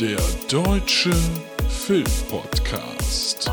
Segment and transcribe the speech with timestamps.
[0.00, 0.16] Der
[0.48, 1.10] Deutsche
[1.68, 3.50] Filmpodcast.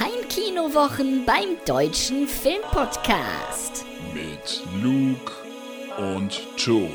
[0.00, 3.84] Heimkinowochen beim Deutschen Filmpodcast.
[4.12, 5.32] Mit Luke
[5.98, 6.90] und Tobi.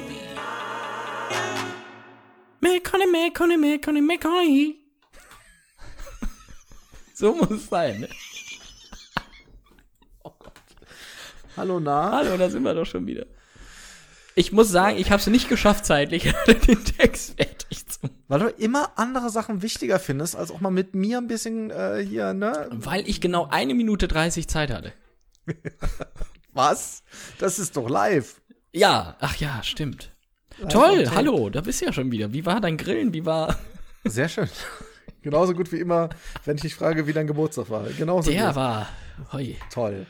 [2.59, 4.75] Mekone, Mekone, Mekone, Mekone.
[7.13, 8.09] So muss es sein, ne?
[11.57, 12.11] Hallo, na?
[12.11, 13.25] Hallo, da sind wir doch schon wieder.
[14.35, 16.23] Ich muss sagen, ich habe es nicht geschafft, zeitlich
[16.67, 18.23] den Text fertig zu machen.
[18.27, 22.05] Weil du immer andere Sachen wichtiger findest, als auch mal mit mir ein bisschen äh,
[22.07, 22.69] hier, ne?
[22.71, 24.93] Weil ich genau eine Minute 30 Zeit hatte.
[26.53, 27.01] Was?
[27.39, 28.39] Das ist doch live.
[28.71, 30.11] Ja, ach ja, stimmt.
[30.59, 32.33] Live Toll, hallo, da bist du ja schon wieder.
[32.33, 33.13] Wie war dein Grillen?
[33.13, 33.57] Wie war.
[34.03, 34.49] Sehr schön.
[35.23, 36.09] Genauso gut wie immer,
[36.45, 37.83] wenn ich dich frage, wie dein Geburtstag war.
[37.97, 38.55] Genauso Der gut.
[38.55, 38.87] war.
[39.33, 39.55] Hoi.
[39.73, 40.05] Toll.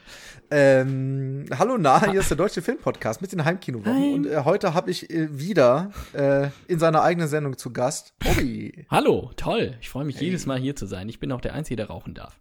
[0.49, 3.93] Ähm, hallo, na, hier ist der Deutsche Filmpodcast mit den Heimkinowochen.
[3.93, 4.13] Heim.
[4.13, 8.85] Und äh, heute habe ich äh, wieder äh, in seiner eigenen Sendung zu Gast Bobby.
[8.89, 9.75] Hallo, toll.
[9.81, 11.09] Ich freue mich jedes Mal hier zu sein.
[11.09, 12.39] Ich bin auch der Einzige, der rauchen darf.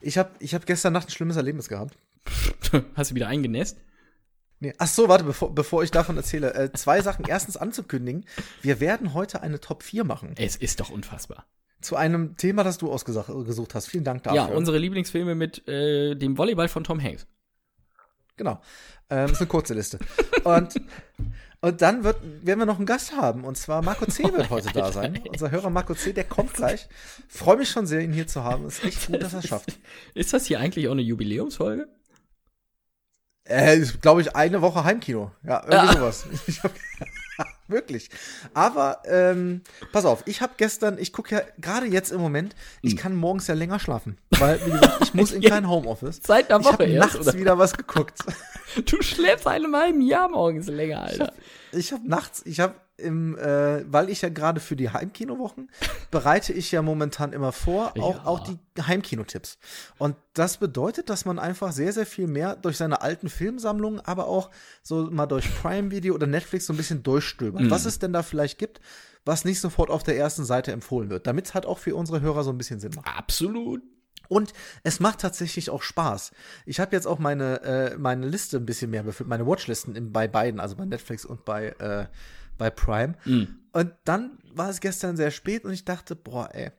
[0.00, 1.98] Ich habe ich hab gestern Nacht ein schlimmes Erlebnis gehabt.
[2.94, 3.78] Hast du wieder eingenässt?
[4.60, 4.72] Nee.
[4.78, 6.54] Ach so, warte, bevor, bevor ich davon erzähle.
[6.54, 7.26] Äh, zwei Sachen.
[7.28, 8.24] Erstens anzukündigen,
[8.62, 10.34] wir werden heute eine Top 4 machen.
[10.38, 11.46] Es ist doch unfassbar.
[11.84, 13.86] Zu einem Thema, das du ausgesucht hast.
[13.88, 14.36] Vielen Dank dafür.
[14.36, 17.26] Ja, unsere Lieblingsfilme mit äh, dem Volleyball von Tom Hanks.
[18.36, 18.60] Genau.
[19.10, 19.98] Ähm, ist eine kurze Liste.
[20.44, 20.80] Und,
[21.60, 23.44] und dann wird, werden wir noch einen Gast haben.
[23.44, 24.22] Und zwar Marco C.
[24.24, 25.22] wird heute da sein.
[25.28, 26.88] Unser Hörer Marco C., der kommt gleich.
[27.28, 28.66] Freue mich schon sehr, ihn hier zu haben.
[28.66, 29.78] Ist echt gut, dass er es schafft.
[30.14, 31.86] Ist das hier eigentlich auch eine Jubiläumsfolge?
[33.46, 35.30] Äh, ist, glaube ich, eine Woche Heimkino.
[35.42, 35.92] Ja, irgendwie Ja.
[35.92, 36.26] sowas.
[36.46, 36.72] Ich hab,
[37.68, 38.10] wirklich.
[38.54, 39.62] Aber ähm,
[39.92, 42.98] pass auf, ich habe gestern, ich gucke ja gerade jetzt im Moment, ich Hm.
[42.98, 44.18] kann morgens ja länger schlafen.
[44.38, 46.20] Weil, wie gesagt, ich muss in kein Homeoffice.
[46.24, 47.38] Seit einer Ich Woche habe erst, nachts oder?
[47.38, 48.18] wieder was geguckt.
[48.86, 51.32] Du schläfst einem halben Jahr morgens länger, Alter.
[51.70, 55.70] Ich habe nachts, ich habe im, äh, weil ich ja gerade für die Heimkinowochen
[56.10, 58.24] bereite ich ja momentan immer vor, auch, Ja.
[58.26, 59.58] auch die Heimkinotipps.
[59.98, 64.26] Und das bedeutet, dass man einfach sehr, sehr viel mehr durch seine alten Filmsammlungen, aber
[64.28, 64.50] auch
[64.82, 67.68] so mal durch Prime Video oder Netflix so ein bisschen durchstöbert.
[67.70, 68.80] Was es denn da vielleicht gibt,
[69.24, 72.20] was nicht sofort auf der ersten Seite empfohlen wird, damit es halt auch für unsere
[72.20, 73.08] Hörer so ein bisschen Sinn macht.
[73.08, 73.82] Absolut.
[74.28, 74.52] Und
[74.84, 76.30] es macht tatsächlich auch Spaß.
[76.64, 80.12] Ich habe jetzt auch meine, äh, meine Liste ein bisschen mehr befüllt, meine Watchlisten in,
[80.12, 82.06] bei beiden, also bei Netflix und bei, äh,
[82.58, 83.14] bei Prime.
[83.72, 86.70] Und dann war es gestern sehr spät und ich dachte, boah, ey,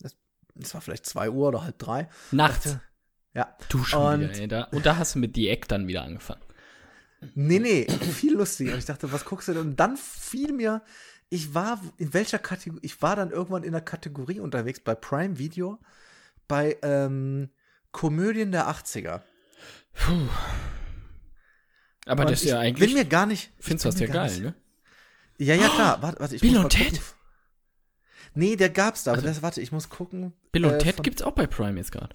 [0.00, 0.16] das,
[0.54, 2.08] das war vielleicht zwei Uhr oder halb drei.
[2.30, 2.64] Nachts.
[2.64, 2.80] Dachte,
[3.34, 3.56] ja.
[3.68, 4.48] Du schon und, wieder, ey.
[4.48, 6.42] Da, und da hast du mit die Eck dann wieder angefangen.
[7.34, 8.72] Nee, nee, viel lustiger.
[8.74, 9.62] Und ich dachte, was guckst du denn?
[9.62, 10.82] Und dann fiel mir,
[11.28, 15.38] ich war in welcher Kategorie, ich war dann irgendwann in der Kategorie unterwegs bei Prime
[15.38, 15.80] Video,
[16.46, 17.50] bei ähm,
[17.90, 19.22] Komödien der 80er.
[22.06, 22.88] Aber Und das ist ich ja eigentlich.
[22.90, 23.50] Bin mir gar nicht.
[23.58, 24.54] findest du ich das ja geil, nicht- ne?
[25.38, 26.02] Ja, ja, klar.
[26.02, 26.84] Warte, warte, ich Bill muss und Ted?
[26.92, 27.00] gucken.
[28.34, 30.32] Nee, der gab's da, aber das, warte, ich muss gucken.
[30.52, 32.14] Bill und äh, Ted von- gibt's auch bei Prime jetzt gerade.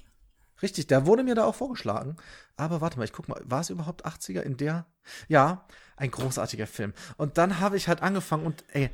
[0.61, 2.17] Richtig, der wurde mir da auch vorgeschlagen.
[2.55, 4.85] Aber warte mal, ich guck mal, war es überhaupt 80er in der?
[5.27, 5.65] Ja,
[5.97, 6.93] ein großartiger Film.
[7.17, 8.89] Und dann habe ich halt angefangen und ey, äh,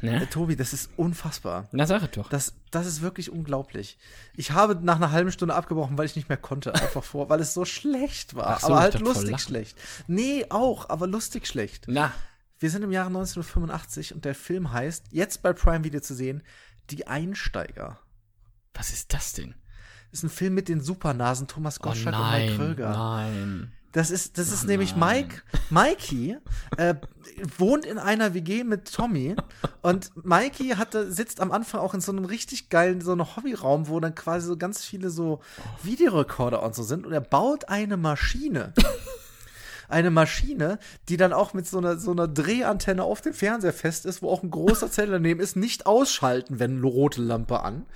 [0.00, 0.28] Ne?
[0.30, 1.68] Tobi, das ist unfassbar.
[1.70, 2.28] Na, sag doch.
[2.28, 3.96] Das, das ist wirklich unglaublich.
[4.34, 6.74] Ich habe nach einer halben Stunde abgebrochen, weil ich nicht mehr konnte.
[6.74, 8.48] Einfach vor, weil es so schlecht war.
[8.48, 9.78] Ach so, aber halt lustig schlecht.
[10.08, 11.84] Nee, auch, aber lustig schlecht.
[11.88, 12.12] Na,
[12.58, 16.42] Wir sind im Jahre 1985 und der Film heißt, jetzt bei Prime Video zu sehen,
[16.90, 17.98] Die Einsteiger.
[18.74, 19.54] was ist das denn?
[20.10, 22.90] Das ist ein Film mit den Supernasen Thomas Oh Gottschalk und Mike nein, Kröger.
[22.90, 23.72] nein.
[23.92, 25.26] Das ist, das ist Oh nämlich nein.
[25.28, 25.42] Mike.
[25.70, 26.36] Mikey
[26.76, 26.94] äh,
[27.56, 29.34] wohnt in einer WG mit Tommy
[29.82, 33.88] und Mikey hatte, sitzt am Anfang auch in so einem richtig geilen, so einem Hobbyraum,
[33.88, 35.40] wo dann quasi so ganz viele so
[35.82, 38.72] Videorekorder und so sind und er baut eine Maschine.
[39.88, 40.78] Eine Maschine,
[41.08, 44.30] die dann auch mit so einer, so einer Drehantenne auf dem Fernseher fest ist, wo
[44.30, 47.86] auch ein großer Zell daneben ist, nicht ausschalten, wenn eine rote Lampe an.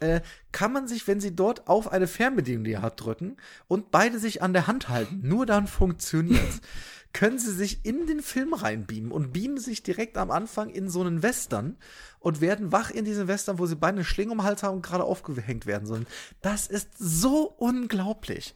[0.00, 0.22] Äh,
[0.52, 3.36] kann man sich, wenn sie dort auf eine Fernbedienung, die er hat, drücken
[3.68, 6.60] und beide sich an der Hand halten, nur dann funktioniert's,
[7.12, 11.00] können sie sich in den Film reinbeamen und beamen sich direkt am Anfang in so
[11.00, 11.76] einen Western
[12.20, 14.76] und werden wach in diesen Western, wo sie beide eine Schlinge um den Hals haben
[14.76, 16.06] und gerade aufgehängt werden sollen.
[16.40, 18.54] Das ist so unglaublich.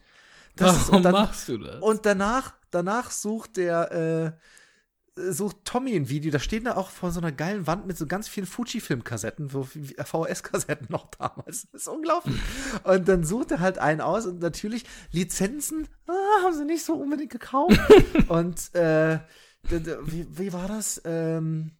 [0.55, 1.81] Das Warum und dann- machst du das?
[1.81, 4.35] Und danach, danach sucht der,
[5.17, 7.97] äh, sucht Tommy ein Video, da steht er auch vor so einer geilen Wand mit
[7.97, 11.67] so ganz vielen Fuji-Film-Kassetten, so VHS-Kassetten noch damals.
[11.71, 12.39] Das ist unglaublich.
[12.83, 16.93] Und dann sucht er halt einen aus und natürlich Lizenzen ah, haben sie nicht so
[16.95, 17.79] unbedingt gekauft.
[18.27, 19.19] und äh,
[19.69, 21.01] wie, wie war das?
[21.05, 21.71] Ähm,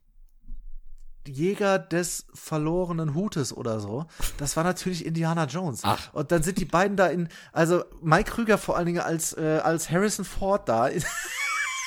[1.28, 4.06] Jäger des verlorenen Hutes oder so.
[4.38, 5.82] Das war natürlich Indiana Jones.
[5.84, 6.14] Ach.
[6.14, 9.60] Und dann sind die beiden da in, also Mike Krüger vor allen Dingen als, äh,
[9.64, 10.90] als Harrison Ford da.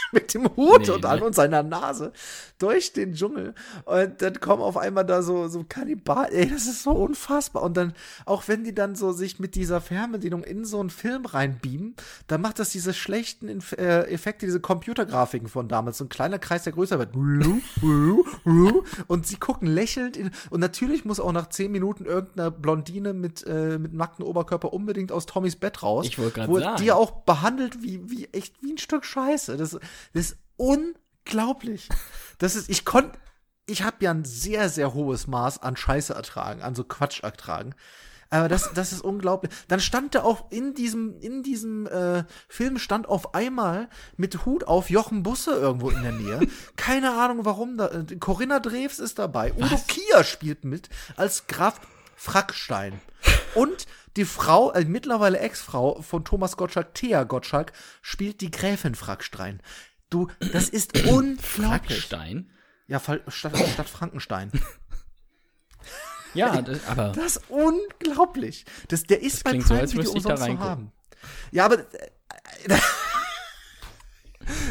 [0.12, 1.24] mit dem Hut Nee, und an nee.
[1.24, 2.12] und seiner Nase
[2.58, 3.54] durch den Dschungel.
[3.84, 6.32] Und dann kommen auf einmal da so, so Kannibalen.
[6.32, 7.62] Ey, das ist so unfassbar.
[7.62, 7.94] Und dann,
[8.24, 11.94] auch wenn die dann so sich mit dieser Fernbedienung in so einen Film reinbeamen,
[12.26, 15.98] dann macht das diese schlechten Inf äh, Effekte, diese Computergrafiken von damals.
[15.98, 17.14] So ein kleiner Kreis, der größer wird.
[19.06, 23.46] Und sie gucken lächelnd in, und natürlich muss auch nach zehn Minuten irgendeine Blondine mit,
[23.46, 26.06] äh, mit nacktem Oberkörper unbedingt aus Tommys Bett raus.
[26.06, 26.82] Ich wollte grad wo sagen.
[26.82, 29.56] Die auch behandelt wie, wie echt wie ein Stück Scheiße.
[29.56, 29.78] Das,
[30.12, 31.88] das ist unglaublich.
[32.38, 33.18] Das ist, ich konnte,
[33.66, 37.74] ich habe ja ein sehr, sehr hohes Maß an Scheiße ertragen, an so Quatsch ertragen.
[38.30, 39.52] Aber das, das ist unglaublich.
[39.68, 44.64] Dann stand da auch in diesem, in diesem äh, Film stand auf einmal mit Hut
[44.64, 46.40] auf Jochen Busse irgendwo in der Nähe.
[46.76, 47.78] Keine Ahnung warum.
[47.78, 49.54] Da, äh, Corinna Drews ist dabei.
[49.54, 51.80] Udo Kier spielt mit als Graf
[52.16, 53.00] Frackstein.
[53.54, 53.86] Und
[54.16, 57.72] die Frau, äh, mittlerweile Ex-Frau von Thomas Gottschalk, Thea Gottschalk,
[58.02, 59.62] spielt die Gräfin Frackstein.
[60.10, 61.40] Du, das ist unglaublich.
[61.44, 62.50] Frackstein.
[62.86, 64.50] Ja, statt, statt Frankenstein.
[66.34, 68.64] Ja, das, aber Das ist unglaublich.
[68.88, 70.92] Das, der ist bei klingt so, Prime als Video umsonst zu haben.
[71.50, 72.10] Ja, aber äh,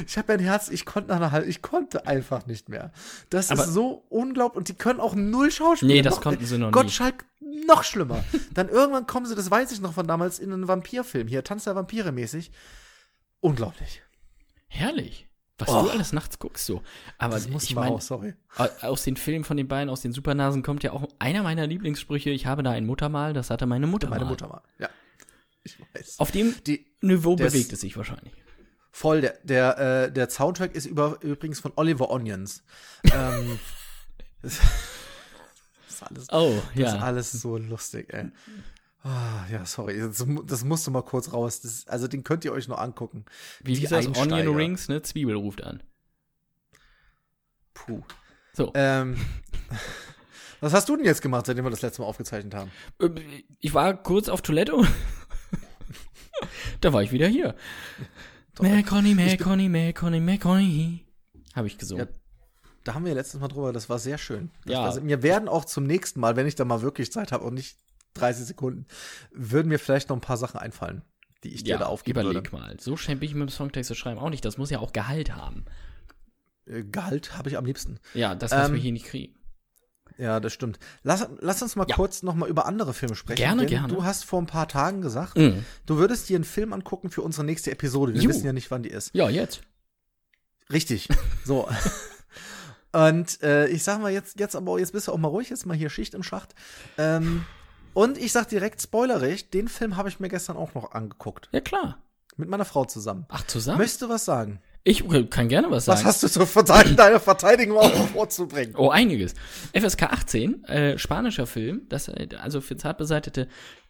[0.07, 2.91] ich habe ja ein Herz, ich konnte nach einer halben, ich konnte einfach nicht mehr.
[3.29, 5.93] Das Aber- ist so unglaublich und die können auch null Schauspieler.
[5.93, 6.71] Nee, das konnten sie noch nie.
[6.71, 7.25] Gottschalk
[7.67, 8.23] noch schlimmer.
[8.53, 11.65] Dann irgendwann kommen sie, das weiß ich noch von damals, in einen Vampirfilm hier, Tanz
[11.65, 12.51] der Vampire mäßig.
[13.39, 14.01] Unglaublich.
[14.67, 15.26] herrlich.
[15.59, 15.83] Was Oh.
[15.83, 16.83] du alles nachts guckst so.
[17.17, 18.35] Aber Das muss ich meine, raus, sorry.
[18.81, 22.29] aus den Filmen von den beiden, aus den Supernasen kommt ja auch einer meiner Lieblingssprüche,
[22.29, 24.29] ich habe da ein Muttermal, das hatte meine Mutter Meine mal.
[24.29, 24.61] Mutter mal.
[24.77, 24.89] Ja.
[25.63, 26.19] Ich weiß.
[26.19, 28.33] Auf dem Die, Niveau ist- bewegt es sich wahrscheinlich.
[28.91, 32.63] Voll, der, der, äh, der Soundtrack ist über, übrigens von Oliver Onions.
[33.13, 33.59] ähm,
[34.41, 34.59] das
[35.89, 36.99] ist alles, Oh, das ist ja.
[37.01, 38.29] alles so lustig, ey.
[39.03, 41.61] Ah, ja, sorry, das, das musste mal kurz raus.
[41.61, 43.25] Das, also den könnt ihr euch noch angucken.
[43.63, 44.07] Wie hieß das?
[44.07, 44.55] Onion.
[44.55, 45.01] Rings, ne?
[45.01, 45.83] Zwiebel ruft an.
[47.73, 48.01] Puh.
[48.53, 48.71] So.
[48.73, 49.17] Ähm,
[50.61, 52.71] was hast du denn jetzt gemacht, seitdem wir das letzte Mal aufgezeichnet haben?
[52.99, 53.15] Ähm,
[53.59, 54.73] Ich war kurz auf Toilette
[56.81, 57.55] da war ich wieder hier.
[58.59, 61.05] Melconi, Melconi, Melconi, Melconi.
[61.55, 62.07] Habe ich gesungen.
[62.07, 62.13] Ja,
[62.83, 64.49] Da haben wir letztes Mal drüber, das war sehr schön.
[64.65, 64.83] Das, Ja.
[64.83, 67.53] Also, mir werden auch zum nächsten Mal, wenn ich da mal wirklich Zeit habe und
[67.53, 67.77] nicht
[68.17, 68.85] 30 Sekunden,
[69.31, 71.01] würden mir vielleicht noch ein paar Sachen einfallen,
[71.43, 72.63] die ich dir da aufgeben überleg würde.
[72.63, 72.79] mal.
[72.79, 74.43] So schnell bin ich mit dem Songtext zu schreiben auch nicht.
[74.45, 75.65] Das muss ja auch Gehalt haben.
[76.65, 77.99] Äh, Gehalt habe ich am liebsten.
[78.13, 79.33] Ja, das müssen Ähm, wir hier nicht kriegen.
[80.17, 80.79] Ja, das stimmt.
[81.03, 81.95] Lass, lass uns mal Ja.
[81.95, 83.37] kurz noch mal über andere Filme sprechen.
[83.37, 83.87] Gerne, gerne.
[83.89, 85.63] Du hast vor ein paar Tagen gesagt, Mhm.
[85.85, 88.13] du würdest dir einen Film angucken für unsere nächste Episode.
[88.15, 88.29] Wir Ju.
[88.29, 89.13] wissen ja nicht, wann die ist.
[89.13, 89.61] Ja, jetzt.
[90.71, 91.07] Richtig.
[91.45, 91.69] So.
[92.93, 95.65] Und äh, ich sag mal jetzt, jetzt aber jetzt bist du auch mal ruhig, jetzt
[95.65, 96.55] mal hier Schicht im Schacht.
[96.97, 97.45] Ähm,
[97.97, 101.49] und ich sag direkt spoilerig, den Film habe ich mir gestern auch noch angeguckt.
[101.51, 101.97] Ja, klar.
[102.35, 103.25] Mit meiner Frau zusammen.
[103.29, 103.79] Ach, zusammen?
[103.79, 104.61] Möchtest du was sagen?
[104.83, 106.01] Ich okay, kann gerne was sagen.
[106.01, 108.75] Was hast du zu verteidigen, deiner Verteidigung auch vorzubringen?
[108.77, 109.33] Oh, einiges.
[109.73, 113.47] FSK 18, äh, spanischer Film, das, äh, also für zartbeseitete,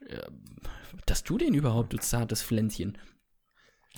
[0.08, 0.22] äh,
[1.06, 2.98] dass du den überhaupt, du zartes Pflänzchen.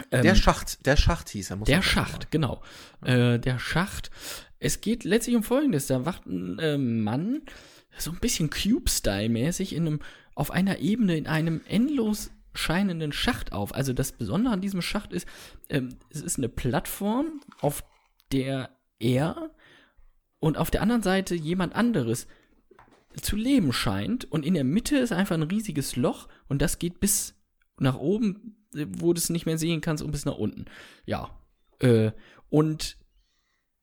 [0.09, 1.57] Ähm, der Schacht, der Schacht hieß er.
[1.57, 2.07] Muss Der man sagen.
[2.07, 2.63] Schacht, genau.
[3.05, 4.09] Äh, der Schacht.
[4.57, 5.85] Es geht letztlich um Folgendes.
[5.85, 7.43] Da wacht ein äh, Mann
[8.01, 9.99] so ein bisschen Cube-Style-mäßig in einem,
[10.35, 13.73] auf einer Ebene in einem endlos scheinenden Schacht auf.
[13.73, 15.27] Also das Besondere an diesem Schacht ist,
[15.69, 17.83] ähm, es ist eine Plattform, auf
[18.31, 18.69] der
[18.99, 19.51] er
[20.39, 22.27] und auf der anderen Seite jemand anderes
[23.21, 24.25] zu leben scheint.
[24.31, 27.35] Und in der Mitte ist einfach ein riesiges Loch und das geht bis
[27.79, 30.65] nach oben, wo du es nicht mehr sehen kannst, und bis nach unten.
[31.05, 31.29] Ja.
[31.79, 32.11] Äh,
[32.49, 32.97] und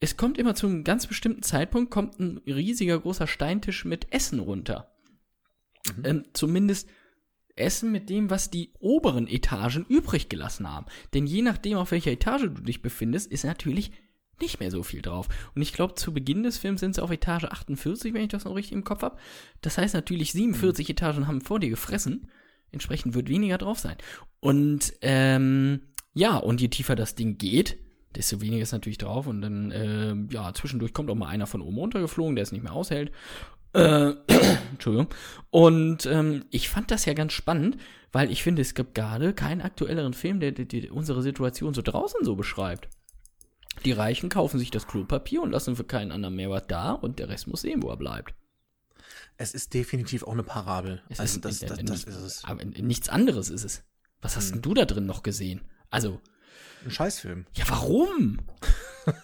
[0.00, 4.40] es kommt immer zu einem ganz bestimmten Zeitpunkt, kommt ein riesiger großer Steintisch mit Essen
[4.40, 4.92] runter.
[6.04, 6.88] Ähm, zumindest
[7.54, 10.86] Essen mit dem, was die oberen Etagen übrig gelassen haben.
[11.14, 13.92] Denn je nachdem, auf welcher Etage du dich befindest, ist natürlich
[14.40, 15.28] nicht mehr so viel drauf.
[15.54, 18.44] Und ich glaube, zu Beginn des Films sind sie auf Etage 48, wenn ich das
[18.44, 19.16] noch richtig im Kopf habe.
[19.62, 22.28] Das heißt natürlich, 47 Etagen haben vor dir gefressen.
[22.70, 23.96] Entsprechend wird weniger drauf sein.
[24.40, 25.80] Und ähm,
[26.12, 27.78] ja, und je tiefer das Ding geht,
[28.16, 29.26] desto weniger ist natürlich drauf.
[29.26, 32.62] Und dann, äh, ja, zwischendurch kommt auch mal einer von oben runtergeflogen, der es nicht
[32.62, 33.12] mehr aushält.
[33.72, 34.14] Äh,
[34.72, 35.08] Entschuldigung.
[35.50, 37.76] Und ähm, ich fand das ja ganz spannend,
[38.12, 41.82] weil ich finde, es gibt gerade keinen aktuelleren Film, der, der, der unsere Situation so
[41.82, 42.88] draußen so beschreibt.
[43.84, 47.18] Die Reichen kaufen sich das Klopapier und lassen für keinen anderen mehr was da und
[47.18, 48.34] der Rest muss sehen, wo er bleibt.
[49.36, 51.02] Es ist definitiv auch eine Parabel.
[51.10, 52.44] Es also ist, das, das, das nicht- ist es.
[52.44, 53.84] Aber nichts anderes ist es.
[54.22, 55.60] Was hast denn du da drin noch gesehen?
[55.90, 56.20] Also,
[56.86, 57.46] Ein Scheißfilm.
[57.54, 58.38] ja, warum?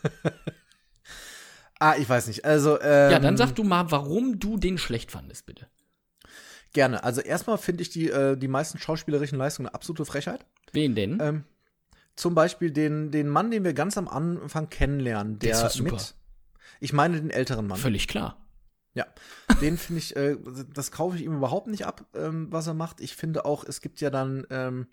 [1.79, 2.45] Ah, ich weiß nicht.
[2.45, 5.67] Also, ähm, Ja, dann sag du mal, warum du den schlecht fandest, bitte.
[6.73, 7.03] Gerne.
[7.03, 10.47] Also erstmal finde ich die, äh, die meisten schauspielerischen Leistungen eine absolute Frechheit.
[10.73, 11.19] Wen denn?
[11.21, 11.45] Ähm,
[12.15, 15.95] zum Beispiel den, den Mann, den wir ganz am Anfang kennenlernen, der, Der ist super.
[15.95, 16.15] mit.
[16.79, 17.79] Ich meine den älteren Mann.
[17.79, 18.37] Völlig klar.
[18.95, 19.07] Ja,
[19.61, 20.37] den finde ich, äh,
[20.73, 23.01] das kaufe ich ihm überhaupt nicht ab, ähm, was er macht.
[23.01, 24.87] Ich finde auch, es gibt ja dann ähm,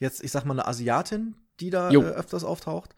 [0.00, 2.94] jetzt, ich sag mal, eine Asiatin, die da äh, öfters auftaucht.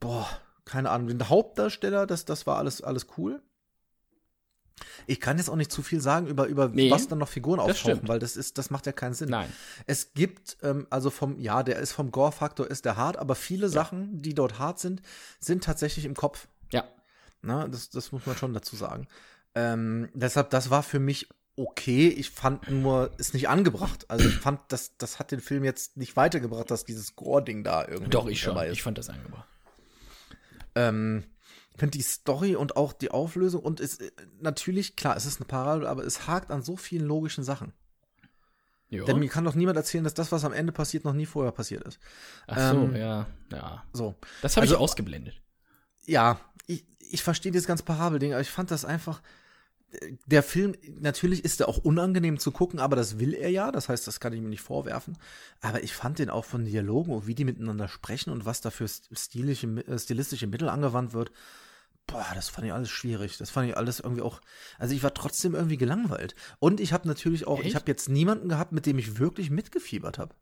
[0.00, 0.28] Boah,
[0.64, 1.08] keine Ahnung.
[1.08, 3.42] Den Hauptdarsteller, das, das war alles, alles cool.
[5.06, 7.58] Ich kann jetzt auch nicht zu viel sagen über, über Nee, was dann noch Figuren
[7.58, 8.08] das auftauchen, stimmt.
[8.08, 9.30] weil das ist, das macht ja keinen Sinn.
[9.30, 9.50] Nein.
[9.86, 13.68] Es gibt, ähm, also vom, ja, der ist vom Gore-Faktor ist der hart, aber viele
[13.68, 15.00] Sachen, die dort hart sind,
[15.40, 16.48] sind tatsächlich im Kopf.
[16.72, 16.84] Ja.
[17.40, 19.06] Na, das, das muss man schon dazu sagen.
[19.54, 22.08] Ähm, deshalb, das war für mich okay.
[22.08, 24.06] Ich fand nur, ist nicht angebracht.
[24.08, 27.86] Also ich fand, das, das hat den Film jetzt nicht weitergebracht, dass dieses Gore-Ding da
[27.86, 28.56] irgendwie Doch, ich schon.
[28.58, 28.72] ist.
[28.72, 29.48] Ich fand das angebracht.
[30.74, 31.24] Ähm,
[31.72, 34.10] ich finde die Story und auch die Auflösung und es äh,
[34.40, 37.72] natürlich, klar, es ist eine Parabel, aber es hakt an so vielen logischen Sachen.
[38.88, 39.04] Ja.
[39.04, 41.52] Denn mir kann doch niemand erzählen, dass das, was am Ende passiert, noch nie vorher
[41.52, 41.98] passiert ist.
[42.46, 43.26] Ach so, ähm, ja.
[43.50, 43.84] Ja.
[43.92, 44.14] So.
[44.42, 45.42] Das habe also- ich ausgeblendet.
[46.04, 49.22] ja, ich, ich verstehe dieses ganze Parabelding, aber ich fand das einfach.
[50.26, 53.70] Der Film, natürlich ist er auch unangenehm zu gucken, aber das will er ja.
[53.70, 55.16] Das heißt, das kann ich mir nicht vorwerfen.
[55.60, 58.70] Aber ich fand den auch von Dialogen und wie die miteinander sprechen und was da
[58.70, 61.30] für stilische, äh, stilistische Mittel angewandt wird.
[62.06, 63.38] Boah, das fand ich alles schwierig.
[63.38, 64.40] Das fand ich alles irgendwie auch.
[64.78, 66.34] Also ich war trotzdem irgendwie gelangweilt.
[66.58, 67.68] Und ich habe natürlich auch, Echt?
[67.68, 70.34] ich habe jetzt niemanden gehabt, mit dem ich wirklich mitgefiebert habe.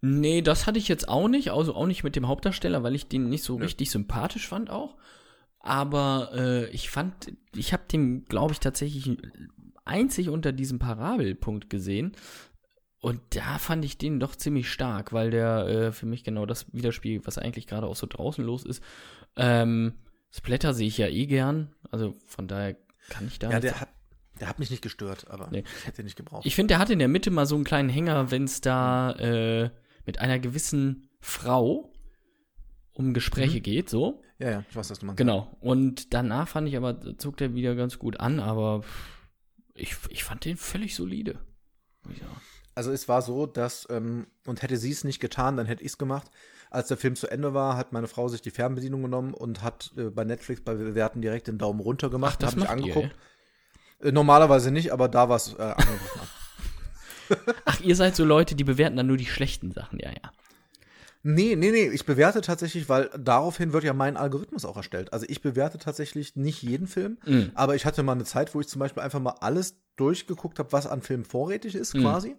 [0.00, 3.08] Nee, das hatte ich jetzt auch nicht, also auch nicht mit dem Hauptdarsteller, weil ich
[3.08, 4.96] den nicht so richtig sympathisch fand auch.
[5.66, 9.10] Aber äh, ich fand, ich habe den, glaube ich, tatsächlich
[9.84, 12.12] einzig unter diesem Parabelpunkt gesehen.
[13.00, 16.72] Und da fand ich den doch ziemlich stark, weil der äh, für mich genau das
[16.72, 18.82] widerspiegelt, was eigentlich gerade auch so draußen los ist.
[19.36, 19.94] Ähm,
[20.30, 22.76] Splatter sehe ich ja eh gern, also von daher
[23.08, 23.88] kann ich da Ja, der hat,
[24.40, 25.62] der hat mich nicht gestört, aber Nee.
[25.78, 26.46] ich hätte ihn nicht gebraucht.
[26.46, 29.12] ich finde, der hat in der Mitte mal so einen kleinen Hänger, wenn es da
[29.12, 29.70] äh,
[30.04, 31.92] mit einer gewissen Frau
[32.92, 34.22] um Gespräche geht, so.
[34.38, 35.18] Ja, ja, ich weiß, was du meinst.
[35.18, 35.56] Genau.
[35.60, 38.82] Und danach fand ich aber, zog der wieder ganz gut an, aber
[39.74, 41.38] ich, ich fand den völlig solide.
[42.04, 42.40] sagen.
[42.74, 45.92] Also es war so, dass, ähm, und hätte sie es nicht getan, dann hätte ich
[45.92, 46.30] es gemacht.
[46.68, 49.92] Als der Film zu Ende war, hat meine Frau sich die Fernbedienung genommen und hat
[49.96, 52.42] äh, bei Netflix bei Bewerten direkt den Daumen runter gemacht.
[52.42, 53.16] das hab ich macht ihr, angeguckt.
[54.00, 55.74] Äh, normalerweise nicht, aber da war es äh.
[57.64, 60.30] Ach, ihr seid so Leute, die bewerten dann nur die schlechten Sachen, ja, ja.
[61.28, 65.12] Nee, nee, nee, ich bewerte tatsächlich, weil daraufhin wird ja mein Algorithmus auch erstellt.
[65.12, 67.50] Also ich bewerte tatsächlich nicht jeden Film, Mhm.
[67.54, 70.70] aber ich hatte mal eine Zeit, wo ich zum Beispiel einfach mal alles durchgeguckt habe,
[70.72, 72.02] was an Filmen vorrätig ist, Mhm.
[72.02, 72.36] quasi,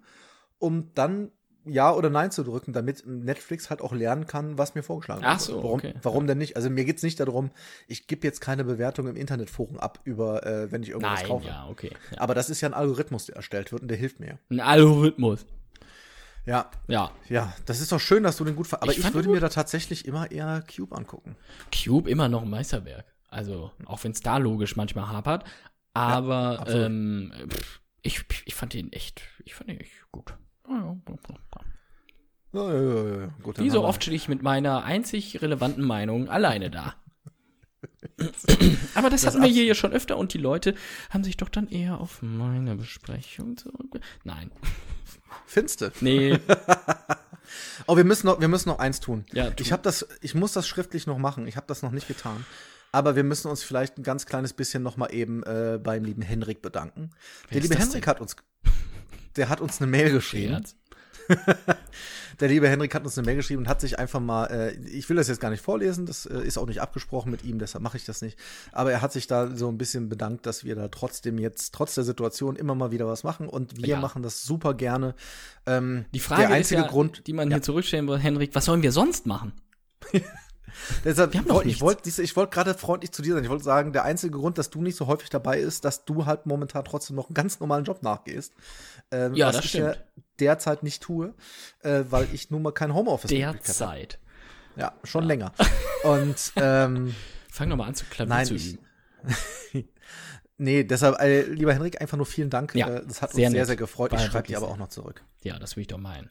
[0.58, 1.32] um dann
[1.70, 5.34] Ja oder Nein zu drücken, damit Netflix halt auch lernen kann, was mir vorgeschlagen Ach
[5.38, 5.42] wird.
[5.50, 5.96] so, warum, okay.
[6.02, 6.56] warum denn nicht?
[6.56, 7.52] Also mir geht's nicht darum,
[7.90, 11.48] ich gebe jetzt keine Bewertung im Internetforum ab über, äh, wenn ich irgendwas Nein, kaufe.
[11.48, 11.92] ja, okay.
[12.12, 12.22] Ja.
[12.22, 14.40] Aber das ist ja ein Algorithmus, der erstellt wird und der hilft mir.
[14.50, 15.46] Ein Algorithmus.
[16.48, 17.12] Ja, Ja.
[17.28, 19.42] ja, das ist doch schön, dass du den gut ver Aber Ich ich, würde mir
[19.42, 21.36] da tatsächlich immer eher Cube angucken.
[21.74, 23.06] Cube immer noch ein Meisterwerk.
[23.28, 25.44] Also, auch wenn es da logisch manchmal hapert.
[25.94, 26.86] Aber absolut.
[26.86, 30.34] ähm, pff, ich, ich fand ihn echt, ich fand ihn echt gut.
[30.70, 31.62] Ja, ja, ja, ja.
[32.54, 33.28] Ja, ja, ja, ja.
[33.44, 36.96] Gut, Wie so oft stehe ich mit meiner einzig relevanten Meinung alleine da.
[38.96, 40.76] Aber das, hatten wir hier ja schon öfter und die Leute
[41.10, 44.00] haben sich doch dann eher auf meine Besprechung zurück.
[44.24, 44.52] Nein.
[45.46, 45.92] Finste.
[46.02, 46.40] Nee.
[47.86, 49.26] Oh, wir müssen noch, wir müssen noch eins tun.
[49.32, 49.64] Ja, tu.
[49.64, 51.48] ich habe das, ich muss das schriftlich noch machen.
[51.48, 52.46] Ich habe das noch nicht getan.
[52.92, 56.22] Aber wir müssen uns vielleicht ein ganz kleines bisschen noch mal eben äh, beim lieben
[56.22, 57.12] Henrik bedanken.
[57.50, 58.10] der ist liebe das Henrik denn?
[58.10, 58.36] hat uns,
[59.36, 60.54] der hat uns eine Mail geschrieben.
[60.56, 60.76] Scherz.
[62.40, 65.10] Der liebe Henrik hat uns eine Mail geschrieben und hat sich einfach mal, äh, ich
[65.10, 67.84] will das jetzt gar nicht vorlesen, das äh, ist auch nicht abgesprochen mit ihm, deshalb
[67.84, 68.38] mache ich das nicht.
[68.72, 71.96] Aber er hat sich da so ein bisschen bedankt, dass wir da trotzdem jetzt, trotz
[71.96, 74.00] der Situation, immer mal wieder was machen und wir Ja.
[74.00, 75.16] machen das super gerne.
[75.66, 77.56] Ähm, Die Frage der einzige ist ja, Grund, die man Ja.
[77.58, 79.54] hier zurückstellen will, Henrik, was sollen wir sonst machen?
[81.06, 83.44] Deshalb, Wir haben woll- ich wollte ich wollte gerade freundlich zu dir sein.
[83.44, 86.26] Ich wollte sagen, der einzige Grund, dass du nicht so häufig dabei ist, dass du
[86.26, 88.54] halt momentan trotzdem noch einen ganz normalen Job nachgehst.
[89.12, 89.96] Ähm, Ja, was das ich stimmt.
[89.96, 90.02] ja
[90.40, 91.34] derzeit nicht tue,
[91.84, 93.58] äh, weil ich nun mal kein Homeoffice habe.
[93.58, 94.20] Derzeit.
[94.76, 95.54] Ja, schon länger.
[96.04, 97.16] Und ähm,
[97.52, 98.80] Fang doch mal an zu Klavier Nein, zu üben.
[100.58, 102.76] nee, deshalb, äh, lieber Henrik, einfach nur vielen Dank.
[102.76, 103.68] Ja, äh, das hat sehr uns sehr, nett.
[103.68, 104.12] sehr gefreut.
[104.12, 105.24] War Ich schreibe dir aber auch noch zurück.
[105.42, 106.30] Ja, das will ich doch meinen.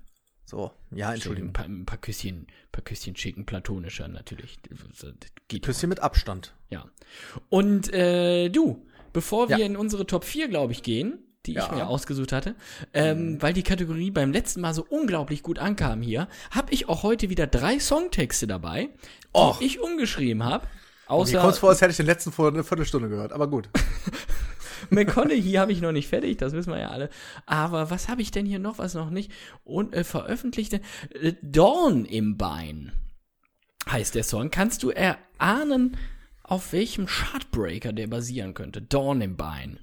[0.49, 1.53] So, ja, Ein Entschuldigung.
[1.53, 4.59] paar, ein paar Küsschen, paar Küsschen schicken, platonischer natürlich.
[5.49, 5.63] Geht.
[5.65, 6.55] Küsschen mit Abstand.
[6.71, 6.85] Ja.
[7.49, 9.67] Und äh, du, bevor wir Ja.
[9.67, 11.69] in unsere Top 4, glaube ich, gehen, die ich Ja.
[11.73, 11.79] Mhm.
[11.79, 12.55] mir ausgesucht hatte,
[12.95, 17.03] ähm, weil die Kategorie beim letzten Mal so unglaublich gut ankam hier, habe ich auch
[17.03, 18.91] heute wieder drei Songtexte dabei,
[19.35, 19.61] die Och.
[19.61, 20.69] ich umgeschrieben habe.
[21.09, 23.69] Außer kommt vor, als hätte ich den letzten vor eine Viertelstunde gehört, aber gut.
[24.91, 27.11] McConaughey habe ich noch nicht fertig, das wissen wir ja alle.
[27.47, 29.31] Aber was habe ich denn hier noch, was noch nicht?
[29.65, 30.81] Und äh, veröffentlichte
[31.21, 32.93] äh, Dawn im Bein
[33.91, 34.51] heißt der Song.
[34.51, 35.97] Kannst du erahnen,
[36.43, 38.83] auf welchem Chartbreaker der basieren könnte?
[38.83, 39.79] Dawn im Bein.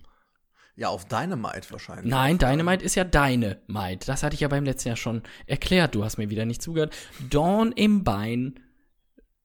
[0.75, 2.10] Ja, auf Dynamite wahrscheinlich.
[2.10, 4.07] Nein, Dynamite ist ja deine Might.
[4.07, 5.93] Das hatte ich ja beim letzten Jahr schon erklärt.
[5.93, 6.95] Du hast mir wieder nicht zugehört.
[7.29, 8.60] Dawn im Bein.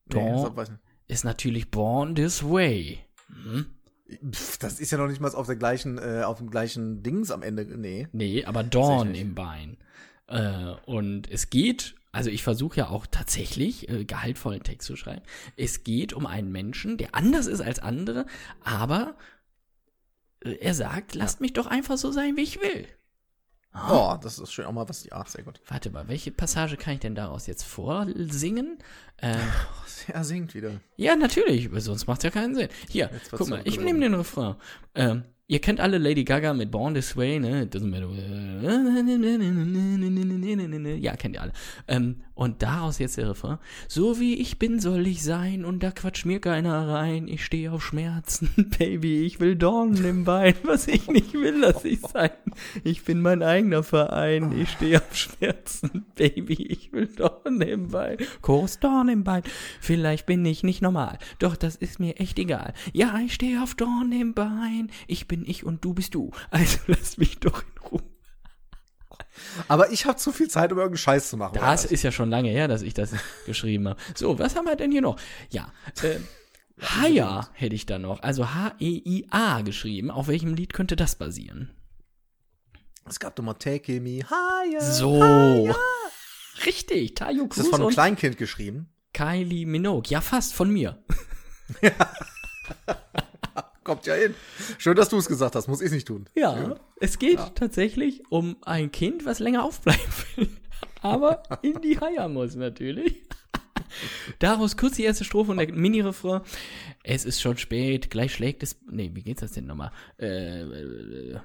[0.07, 0.73] Nee, Dawn nicht.
[1.07, 3.01] ist natürlich Born This Way.
[4.31, 7.31] Pff, das ist ja noch nicht mal auf der gleichen, äh, auf dem gleichen Dings
[7.31, 7.65] am Ende.
[7.65, 8.09] Nee.
[8.13, 9.21] Nee, aber Dawn Tatsächlich.
[9.21, 9.77] im Bein.
[10.27, 15.23] Äh, und es geht, also ich versuche ja auch tatsächlich äh, gehaltvollen Text zu schreiben.
[15.57, 18.27] Es geht um einen Menschen, der anders ist als andere,
[18.63, 19.17] aber
[20.41, 22.87] äh, er sagt, lasst mich doch einfach so sein, wie ich will.
[23.75, 24.65] Oh, das ist schön.
[24.65, 25.05] Auch mal was.
[25.05, 25.61] Ja, sehr gut.
[25.69, 28.79] Warte mal, welche Passage kann ich denn daraus jetzt vorsingen?
[29.19, 29.37] Äh,
[30.09, 30.81] Er singt wieder.
[30.97, 32.69] ja, natürlich, sonst macht ja keinen Sinn.
[32.89, 34.55] Hier, guck mal, ich nehme den Refrain.
[34.95, 37.69] Ähm, ihr kennt alle Lady Gaga mit Born This Way, ne?
[37.81, 38.09] Matter.
[40.97, 41.53] Ja, kennt ihr alle.
[41.89, 43.59] Ähm, und daraus jetzt der Refrain.
[43.89, 47.27] So wie ich bin, soll ich sein und da quatscht mir keiner rein.
[47.27, 50.55] Ich stehe auf Schmerzen, Baby, ich will Dornen im Bein.
[50.63, 52.31] Was ich nicht will, lass ich sein.
[52.85, 54.53] Ich bin mein eigener Verein.
[54.57, 58.19] Ich stehe auf Schmerzen, Baby, ich will Dornen im Bein.
[58.43, 59.43] Chorus Dorn im Bein.
[59.81, 62.75] Vielleicht bin ich nicht normal, doch das ist mir echt egal.
[62.93, 64.91] Ja, ich stehe auf Dorn im Bein.
[65.07, 66.31] Ich bin ich und du bist du.
[66.51, 68.03] Also lass mich doch in Ruhe.
[69.69, 71.55] Aber ich habe zu viel Zeit, um irgendeinen Scheiß zu machen.
[71.55, 73.13] Das ist ja schon lange her, dass ich das
[73.47, 74.01] geschrieben habe.
[74.15, 75.19] So, was haben wir denn hier noch?
[75.51, 76.19] Ja, äh,
[76.81, 78.23] Haya hätte ich da noch.
[78.23, 80.11] Also H-E-I-A geschrieben.
[80.11, 81.71] Auf welchem Lied könnte das basieren?
[83.07, 84.81] Es gab doch mal Take Me Higher.
[84.81, 85.75] So.
[86.67, 88.93] Richtig, Tayo Das ist Cruz von einem Kleinkind geschrieben.
[89.15, 90.11] Kylie Minogue.
[90.11, 91.03] Ja, fast von mir.
[93.89, 94.35] Kommt ja hin.
[94.77, 95.67] Schön, dass du es gesagt hast.
[95.67, 96.29] Muss ich nicht tun.
[96.35, 100.05] Ja, es geht tatsächlich um ein Kind, was länger aufbleiben
[100.37, 100.49] will.
[101.01, 103.23] Aber in die Haie muss natürlich.
[104.41, 106.43] Daraus kurz die erste Strophe und der Mini-Refrain.
[107.03, 108.79] Es ist schon spät, gleich schlägt es.
[108.91, 109.91] Nee, wie geht's das denn nochmal?
[110.19, 111.41] Äh, äh,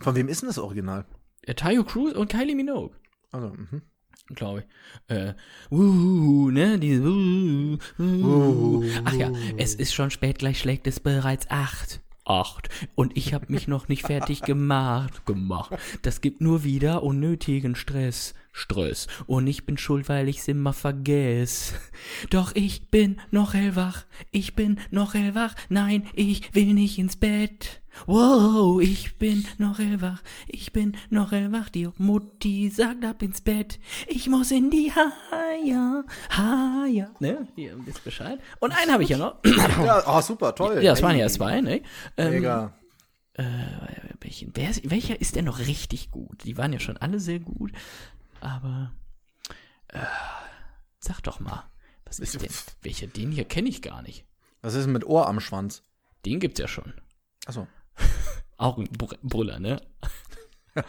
[0.00, 1.06] Von wem ist denn das Original?
[1.42, 2.94] äh, Tayo Cruz und Kylie Minogue,
[3.32, 3.82] Also, mhm.
[4.34, 4.64] Glaube
[5.08, 5.14] ich.
[5.14, 5.34] Äh,
[5.70, 8.84] uh, ne, diese uh, uh.
[9.04, 12.00] Ach ja, es ist schon spät, gleich schlägt es bereits acht.
[12.26, 12.70] Acht.
[12.94, 15.26] Und ich habe mich noch nicht fertig gemacht.
[15.26, 15.74] Gemacht.
[16.00, 18.34] Das gibt nur wieder unnötigen Stress.
[18.50, 19.08] Stress.
[19.26, 21.74] Und ich bin schuld, weil ich's immer vergess.
[22.30, 24.06] Doch ich bin noch hellwach.
[24.30, 25.54] Ich bin noch hellwach.
[25.68, 27.82] Nein, ich will nicht ins Bett.
[28.06, 30.22] Wow, ich bin noch hellwach.
[30.46, 31.68] Ich bin noch hellwach.
[31.68, 33.78] Die Mutti sagt ab ins Bett.
[34.06, 36.04] Ich muss in die Haia.
[36.30, 37.10] Haia.
[37.20, 37.48] Ne?
[37.56, 38.38] Ihr wisst Bescheid.
[38.60, 39.36] Und einen habe ich ja noch.
[39.44, 40.82] Ja, oh, super, toll.
[40.82, 41.82] Ja, das waren ja zwei, ne?
[42.16, 42.72] Ähm, Mega.
[44.20, 46.44] welchen, wer welcher ist denn noch richtig gut?
[46.44, 47.72] Die waren ja schon alle sehr gut,
[48.40, 48.92] aber
[49.88, 49.98] äh,
[50.98, 51.64] sag doch mal,
[52.04, 52.50] was ist denn?
[52.82, 53.06] Welcher?
[53.06, 54.24] Den hier kenne ich gar nicht.
[54.62, 55.82] Was ist denn mit Ohr am Schwanz?
[56.24, 56.94] Den gibt's ja schon.
[57.46, 57.66] Achso.
[58.64, 59.80] Auch ein Br Brüller, ne?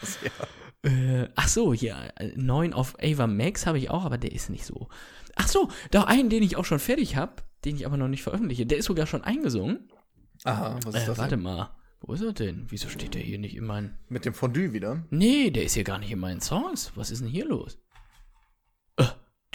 [0.83, 4.51] Äh, ach so, hier, äh, neun auf Ava Max habe ich auch, aber der ist
[4.51, 4.87] nicht so.
[5.35, 8.21] Ach so, doch einen, den ich auch schon fertig habe, den ich aber noch nicht
[8.21, 8.67] veröffentliche.
[8.67, 9.89] Der ist sogar schon eingesungen.
[10.43, 11.43] Aha, was ist Äh, das warte denn?
[11.43, 12.67] mal, wo ist er denn?
[12.69, 13.97] Wieso steht der hier nicht in meinen...
[14.09, 15.03] Mit dem Fondue wieder?
[15.09, 16.91] Nee, der ist hier gar nicht in meinen Songs.
[16.93, 17.79] Was ist denn hier los?
[18.97, 19.05] Äh,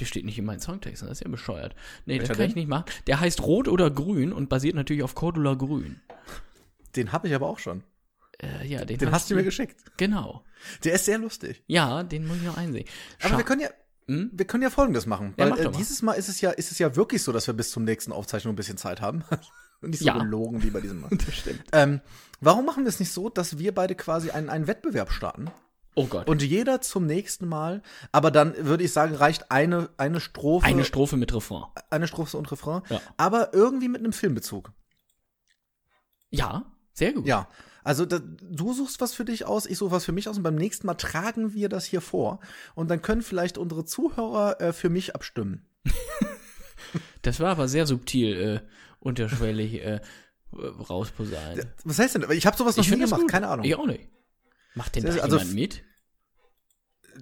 [0.01, 1.77] der steht nicht in meinen Songtexten, das ist ja bescheuert.
[2.07, 2.61] Nee, das Welcher kann ich denn?
[2.63, 2.87] nicht machen.
[3.07, 6.01] Der heißt Rot oder Grün und basiert natürlich auf Cordula Grün.
[6.97, 7.85] Den habe ich aber auch schon.
[8.43, 9.77] Äh, ja, den, Den hast du mir geschickt.
[9.97, 10.45] Genau.
[10.85, 11.63] Der ist sehr lustig.
[11.67, 12.87] Ja, den muss ich noch einsehen.
[13.21, 13.69] Aber Schau- wir können ja,
[14.07, 14.31] Hm?
[14.33, 15.35] wir können ja Folgendes machen.
[15.37, 17.47] Ja, Weil mach äh, dieses Mal ist es ja, ist es ja wirklich so, dass
[17.47, 19.25] wir bis zum nächsten Aufzeichnung ein bisschen Zeit haben.
[19.83, 20.19] Und nicht so Ja.
[20.19, 21.11] gelogen wie bei diesem Mal.
[21.27, 21.63] Das stimmt.
[21.73, 22.01] ähm,
[22.41, 25.51] warum machen wir es nicht so, dass wir beide quasi einen, einen Wettbewerb starten?
[25.97, 26.29] Oh Gott.
[26.29, 30.85] Und jeder zum nächsten Mal, aber dann würde ich sagen, reicht eine, eine Strophe, Eine
[30.85, 31.65] Strophe mit Refrain.
[31.91, 33.01] eine Strophe und Refrain, Ja.
[33.17, 34.73] aber irgendwie mit einem Filmbezug.
[36.31, 37.27] Ja, sehr gut.
[37.27, 37.49] Ja,
[37.85, 40.43] also da, du suchst was für dich aus, ich suche was für mich aus und
[40.43, 42.41] beim nächsten Mal tragen wir das hier vor
[42.75, 45.67] und dann können vielleicht unsere Zuhörer äh, für mich abstimmen.
[47.23, 48.61] Das war aber sehr subtil, äh,
[48.99, 50.01] unterschwellig äh,
[50.53, 51.67] rausposaunen.
[51.85, 52.27] Was heißt denn?
[52.31, 53.31] Ich habe sowas noch nie find das gemacht, gut.
[53.31, 53.65] keine Ahnung.
[53.65, 54.09] Ich auch nicht.
[54.75, 55.85] Macht denn Sehr, da also jemand mit?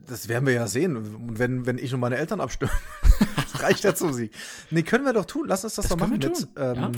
[0.07, 0.97] Das werden wir ja sehen.
[0.97, 2.73] Und wenn, wenn ich und meine Eltern abstimmen,
[3.37, 4.33] das reicht ja zum Sieg.
[4.71, 5.47] Nee, können wir doch tun.
[5.49, 6.21] Lass uns das, Das doch machen.
[6.23, 6.93] wir Mit, ähm, ja.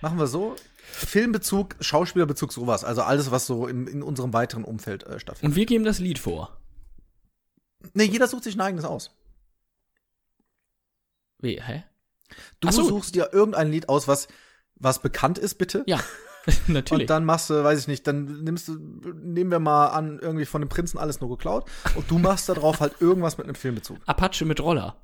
[0.00, 0.54] Machen wir so.
[0.86, 2.84] Filmbezug, Schauspielerbezug, sowas.
[2.84, 5.52] Also alles, was so in, in unserem weiteren Umfeld äh, stattfindet.
[5.52, 6.56] Und wir geben das Lied vor.
[7.94, 9.10] Nee, jeder sucht sich ein eigenes aus.
[11.40, 11.84] Wie, hä?
[12.60, 12.84] Du so.
[12.84, 14.28] suchst dir irgendein Lied aus, was,
[14.76, 15.84] was bekannt ist, bitte.
[15.86, 16.00] Ja,
[16.66, 17.02] natürlich.
[17.02, 20.46] Und dann machst du, weiß ich nicht, dann nimmst du, nehmen wir mal an, irgendwie
[20.46, 21.68] von dem Prinzen alles nur geklaut.
[21.94, 23.98] Und du machst da drauf halt irgendwas mit einem Filmbezug.
[24.06, 24.96] Apache mit Roller.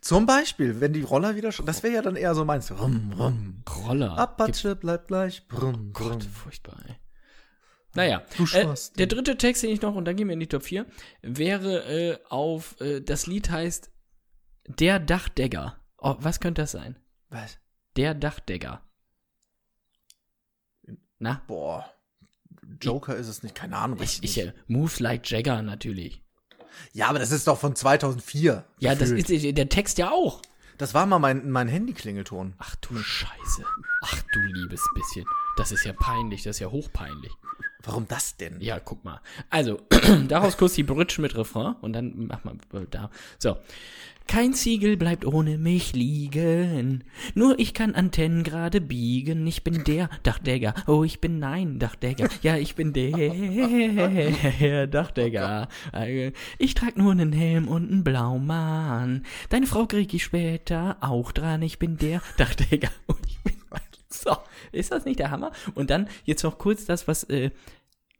[0.00, 2.70] Zum Beispiel, wenn die Roller wieder, sch- das wäre ja dann eher so meins.
[2.70, 3.62] Rum, rum.
[3.84, 4.16] Roller.
[4.16, 5.46] Apache bleibt gleich.
[5.48, 6.10] Brumm, brumm.
[6.10, 6.94] Gott, furchtbar, ey.
[7.94, 10.46] Naja, Du äh, der dritte Text, den ich noch, und dann gehen wir in die
[10.48, 10.84] Top 4,
[11.22, 13.90] wäre äh, auf, äh, das Lied heißt
[14.68, 15.80] Der Dachdegger.
[15.98, 16.98] Oh, was könnte das sein?
[17.30, 17.58] Was?
[17.96, 18.82] Der Dachdegger.
[21.18, 21.42] Na?
[21.46, 21.90] Boah.
[22.82, 23.98] Joker ist es nicht, keine Ahnung.
[23.98, 26.22] weiß Ich, ich, äh, Moves like Jagger natürlich.
[26.92, 28.64] Ja, aber das ist doch von 2004.
[28.78, 29.30] Ja, das gefühlt.
[29.30, 30.42] ist der Text ja auch.
[30.78, 32.54] Das war mal mein, mein Handy-Klingelton.
[32.58, 33.64] Ach du Scheiße.
[34.02, 35.24] Ach du liebes bisschen.
[35.56, 37.32] Das ist ja peinlich, das ist ja hochpeinlich.
[37.86, 38.60] Warum das denn?
[38.60, 39.20] Ja, guck mal.
[39.48, 39.80] Also,
[40.28, 43.10] daraus kurz die Bridge mit Refrain und dann mach mal äh, da.
[43.38, 43.56] So.
[44.28, 47.04] Kein Ziegel bleibt ohne mich liegen.
[47.36, 49.46] Nur ich kann Antennen gerade biegen.
[49.46, 50.74] Ich bin der Dachdegger.
[50.88, 52.28] Oh, ich bin nein Dachdegger.
[52.42, 53.16] Ja, ich bin der
[54.88, 55.68] Dachdegger.
[55.92, 59.24] Äh, Ich trag nur einen Helm und einen Blaumann.
[59.48, 61.62] Deine Frau krieg ich später auch dran.
[61.62, 62.90] Ich bin der Dachdegger.
[63.06, 63.54] Oh, ich bin
[64.08, 64.36] so,
[64.72, 65.52] ist das nicht der Hammer?
[65.74, 67.50] Und dann jetzt noch kurz das, was äh,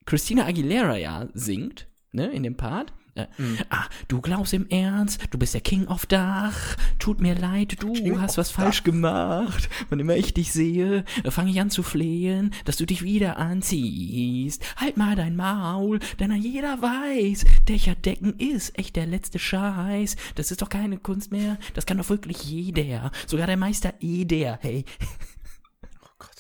[0.07, 2.93] Christina Aguilera ja singt, ne, in dem Part.
[3.17, 3.27] Äh,
[3.71, 6.77] Ah, du glaubst im Ernst, du bist der King of Dach.
[6.99, 9.69] Tut mir leid, du King hast was falsch gemacht.
[9.89, 14.63] Wann immer ich dich sehe, fange ich an zu flehen, dass du dich wieder anziehst.
[14.77, 20.17] Halt mal dein Maul, denn jeder weiß, Dächerdecken ist echt der letzte Scheiß.
[20.35, 23.11] Das ist doch keine Kunst mehr, das kann doch wirklich jeder.
[23.27, 24.85] Sogar der Meister Eder, hey.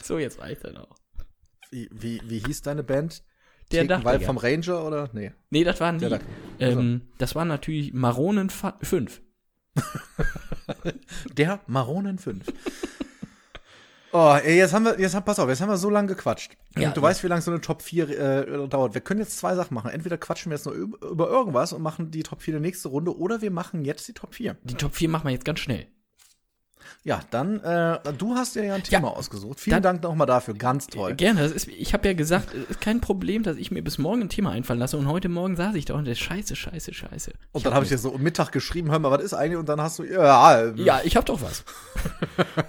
[0.04, 0.94] So, jetzt reicht er noch.
[1.70, 3.24] Wie, wie, wie hieß deine Band?
[3.72, 4.26] Der Thekenwald Dachdegger.
[4.26, 5.10] vom Ranger oder?
[5.12, 5.32] Nee.
[5.50, 6.08] Nee, das waren die.
[6.58, 9.20] Ähm, das waren natürlich Maronen 5.
[11.36, 12.46] Der Maronen 5.
[14.12, 16.56] Oh, ey, jetzt haben wir, jetzt haben, pass auf, jetzt haben wir so lange gequatscht.
[16.78, 17.02] Ja, du ja.
[17.02, 18.94] weißt, wie lange so eine Top 4 äh, dauert.
[18.94, 19.90] Wir können jetzt zwei Sachen machen.
[19.90, 22.88] Entweder quatschen wir jetzt nur über, über irgendwas und machen die Top 4 der nächste
[22.88, 24.56] Runde oder wir machen jetzt die Top 4.
[24.62, 25.86] Die Top 4 machen wir jetzt ganz schnell.
[27.04, 29.60] Ja, dann, äh, du hast dir ja ein Thema ausgesucht.
[29.60, 30.54] Vielen dann- Dank nochmal dafür.
[30.54, 31.14] Ganz toll.
[31.14, 31.42] Gerne.
[31.42, 34.22] Das ist, ich habe ja gesagt, es ist kein Problem, dass ich mir bis morgen
[34.22, 34.96] ein Thema einfallen lasse.
[34.96, 37.32] Und heute Morgen saß ich da und das scheiße, scheiße, scheiße.
[37.52, 39.58] Und dann habe ich dir so um Mittag geschrieben, hör mal, was ist eigentlich?
[39.58, 41.64] Und dann hast du, ja, äh, Ja, ich habe doch was.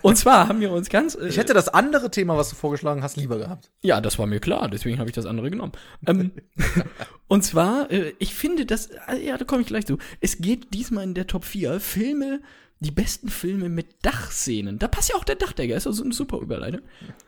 [0.01, 1.15] und zwar haben wir uns ganz.
[1.15, 3.69] Äh, ich hätte das andere Thema, was du vorgeschlagen hast, lieber gehabt.
[3.81, 5.71] Ja, das war mir klar, deswegen habe ich das andere genommen.
[6.05, 6.31] Ähm,
[7.27, 9.97] und zwar, äh, ich finde, das, äh, ja, da komme ich gleich zu.
[10.21, 12.41] Es geht diesmal in der Top 4 Filme,
[12.79, 14.79] die besten Filme mit Dachszenen.
[14.79, 16.81] Da passt ja auch der Dachdecker, ist also eine super Überleitung.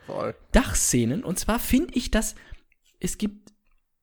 [0.06, 0.36] Voll.
[0.52, 1.24] Dachszenen.
[1.24, 2.36] Und zwar finde ich, dass
[3.00, 3.52] es gibt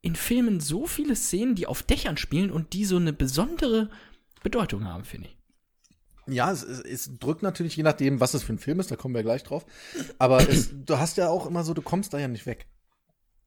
[0.03, 3.91] in Filmen so viele Szenen, die auf Dächern spielen und die so eine besondere
[4.43, 5.37] Bedeutung haben, finde ich.
[6.29, 8.97] Ja, es, es, es drückt natürlich, je nachdem, was es für ein Film ist, da
[8.97, 9.65] kommen wir gleich drauf.
[10.19, 12.67] Aber es, du hast ja auch immer so, du kommst da ja nicht weg.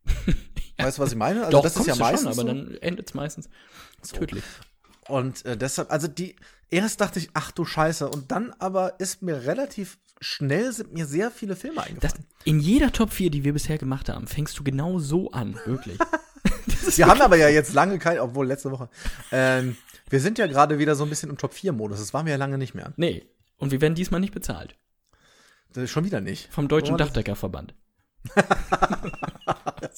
[0.77, 1.41] Weißt du, was ich meine?
[1.41, 2.65] Also Doch, das ist ja meistens schon, aber so.
[2.65, 3.49] dann endet es meistens
[4.13, 4.43] tödlich.
[5.09, 6.35] Und äh, deshalb, also die,
[6.69, 8.07] erst dachte ich, ach du Scheiße.
[8.09, 12.25] Und dann aber ist mir relativ schnell, sind mir sehr viele Filme Das, eingefallen.
[12.43, 15.97] in jeder Top 4, die wir bisher gemacht haben, fängst du genau so an, wirklich.
[16.95, 18.89] Wir haben aber ja jetzt lange kein, obwohl letzte Woche.
[19.31, 19.75] Ähm,
[20.09, 21.99] wir sind ja gerade wieder so ein bisschen im Top 4-Modus.
[21.99, 22.93] Das waren wir ja lange nicht mehr.
[22.95, 23.27] Nee.
[23.57, 24.75] Und wir werden diesmal nicht bezahlt.
[25.73, 26.51] Das ist schon wieder nicht.
[26.51, 27.75] Vom Deutschen das- Dachdeckerverband.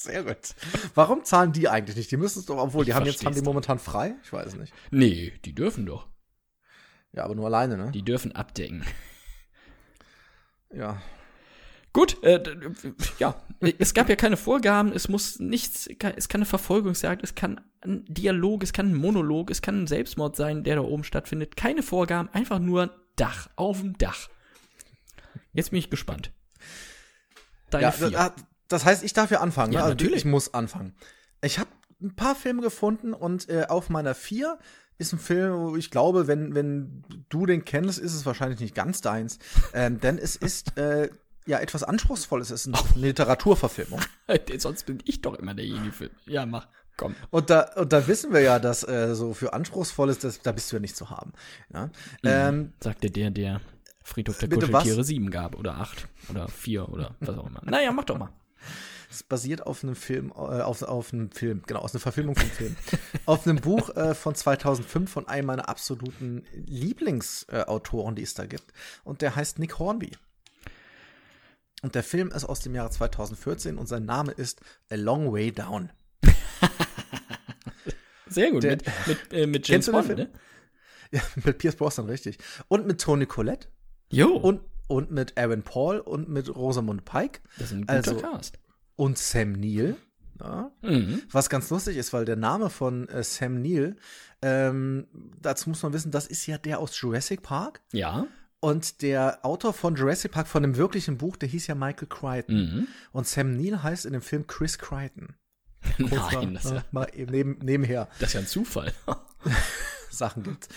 [0.02, 0.54] Sehr gut.
[0.94, 2.10] Warum zahlen die eigentlich nicht?
[2.10, 4.14] Die müssen es doch, obwohl, die Ich haben jetzt, haben die momentan frei?
[4.24, 4.72] Ich weiß es nicht.
[4.90, 6.08] Nee, die dürfen doch.
[7.12, 7.90] Ja, aber nur alleine, ne?
[7.92, 8.84] Die dürfen abdecken.
[10.72, 11.00] Ja.
[11.92, 12.42] Gut, äh,
[13.18, 13.34] ja,
[13.78, 15.86] es gab ja keine Vorgaben, es muss nichts,
[16.16, 19.86] es kann eine Verfolgungsjagd, es kann ein Dialog, es kann ein Monolog, es kann ein
[19.86, 21.54] Selbstmord sein, der da oben stattfindet.
[21.54, 24.30] Keine Vorgaben, einfach nur Dach, auf dem Dach.
[25.52, 26.32] Jetzt bin ich gespannt.
[27.68, 28.10] Deine Ja, vier.
[28.10, 28.32] das,
[28.72, 29.72] das heißt, ich darf ja anfangen.
[29.72, 29.84] Ja, ne?
[29.84, 30.18] Also natürlich.
[30.18, 30.94] Ich muss anfangen.
[31.42, 34.58] Ich habe ein paar Filme gefunden und äh, auf meiner vier
[34.98, 38.74] ist ein Film, wo ich glaube, wenn, wenn du den kennst, ist es wahrscheinlich nicht
[38.74, 39.38] ganz deins.
[39.74, 41.10] Ähm, denn es ist äh,
[41.46, 42.50] ja etwas Anspruchsvolles.
[42.50, 44.00] Es ist eine Literaturverfilmung.
[44.58, 46.10] Sonst bin ich doch immer derjenige für.
[46.26, 47.14] Ja, mach, komm.
[47.30, 50.70] Und da, und da wissen wir ja, dass äh, so für Anspruchsvolles, das, da bist
[50.70, 51.32] du ja nicht zu haben.
[51.72, 51.90] Ja?
[52.22, 53.60] Ähm, Sagte der, der
[54.04, 57.62] Friedhof der Kuscheltiere sieben gab oder acht oder vier oder was auch immer.
[57.64, 58.30] Naja, mach doch mal.
[59.10, 62.48] Es basiert auf einem Film, äh, auf, auf einem Film, genau, aus einer Verfilmung vom
[62.50, 62.76] Film.
[63.26, 68.72] auf einem Buch äh, von 2005 von einem meiner absoluten Lieblingsautoren, die es da gibt.
[69.04, 70.12] Und der heißt Nick Hornby.
[71.82, 75.52] Und der Film ist aus dem Jahre 2014 und sein Name ist A Long Way
[75.52, 75.90] Down.
[78.26, 78.62] Sehr gut.
[78.62, 80.30] Der- mit mit, äh, mit James Bond, ne?
[81.10, 82.38] Ja, mit Pierce Brosnan, richtig.
[82.68, 83.68] Und mit Toni Collette.
[84.10, 88.16] Jo, Und, und mit Aaron Paul und mit Rosamund Pike das ist ein guter also-
[88.16, 88.58] Cast.
[88.96, 89.96] und Sam Neill.
[90.40, 90.72] Ja.
[90.82, 91.22] Mhm.
[91.30, 93.96] Was ganz lustig ist, weil der Name von äh, Sam Neill,
[94.42, 95.06] ähm,
[95.40, 97.80] dazu muss man wissen, das ist ja der aus Jurassic Park.
[97.92, 98.26] Ja.
[98.60, 102.54] Und der Autor von Jurassic Park, von dem wirklichen Buch, der hieß ja Michael Crichton.
[102.56, 102.88] Mhm.
[103.12, 105.34] Und Sam Neill heißt in dem Film Chris Crichton.
[105.96, 108.92] Kurz Nein, mal, das ist, ja, mal eben neben, nebenher das ist ja ein Zufall.
[110.10, 110.68] Sachen gibt.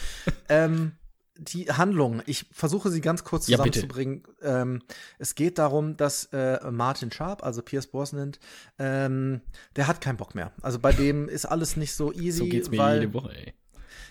[0.50, 0.94] ähm,
[1.38, 4.24] die Handlung, ich versuche sie ganz kurz Ja, zusammenzubringen.
[4.42, 4.82] ähm,
[5.20, 8.32] es geht darum, dass äh, Martin Sharp, also Pierce Brosnan,
[8.80, 9.42] ähm,
[9.76, 10.52] der hat keinen Bock mehr.
[10.62, 13.54] Also bei dem ist alles nicht so easy, So geht's mir weil jede Woche, ey.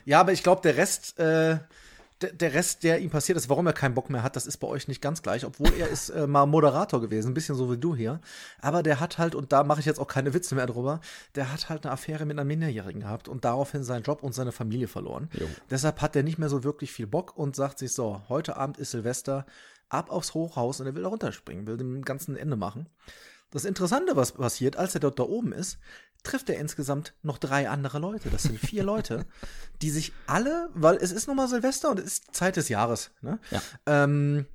[0.05, 1.59] ja, aber ich glaube, der Rest, äh,
[2.33, 4.67] der, Rest, der ihm passiert ist, warum er keinen Bock mehr hat, das ist bei
[4.67, 7.79] euch nicht ganz gleich, obwohl er ist äh, mal Moderator gewesen, ein bisschen so wie
[7.79, 8.21] du hier.
[8.61, 11.01] Aber der hat halt, und da mache ich jetzt auch keine Witze mehr drüber,
[11.35, 14.53] der hat halt eine Affäre mit einer Minderjährigen gehabt und daraufhin seinen Job und seine
[14.53, 15.29] Familie verloren.
[15.33, 15.47] Jo.
[15.71, 18.79] Deshalb hat er nicht mehr so wirklich viel Bock und sagt sich so, heute Abend
[18.79, 19.47] ist Silvester,
[19.89, 22.89] ab aufs Hochhaus und er will da runterspringen, will dem ganzen Ende machen.
[23.55, 25.79] Das Interessante, was passiert, als er dort da oben ist,
[26.25, 28.29] trifft er insgesamt noch drei andere Leute.
[28.31, 29.27] Das sind vier Leute,
[29.81, 33.13] die sich alle, weil es ist nun mal Silvester und es ist Zeit des Jahres,
[33.21, 33.39] ne?
[33.51, 33.63] Ja.
[33.87, 34.47] Ähm,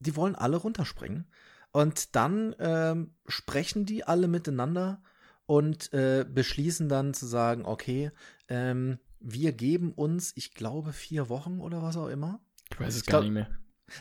[0.00, 1.26] die wollen alle runterspringen.
[1.70, 5.00] Und dann ähm, sprechen die alle miteinander
[5.46, 8.10] und äh, beschließen dann zu sagen, okay,
[8.48, 12.40] ähm, wir geben uns, ich glaube, vier Wochen oder was auch immer.
[12.72, 13.48] Ich weiß es Ich gar glaub- nicht mehr.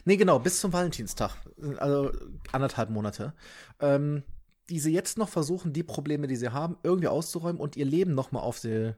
[0.05, 1.35] Nee, genau, bis zum Valentinstag.
[1.77, 2.11] Also
[2.51, 3.33] anderthalb Monate.
[3.79, 4.23] Ähm,
[4.69, 8.15] die sie jetzt noch versuchen, die Probleme, die sie haben, irgendwie auszuräumen und ihr Leben
[8.15, 8.93] noch mal auf die,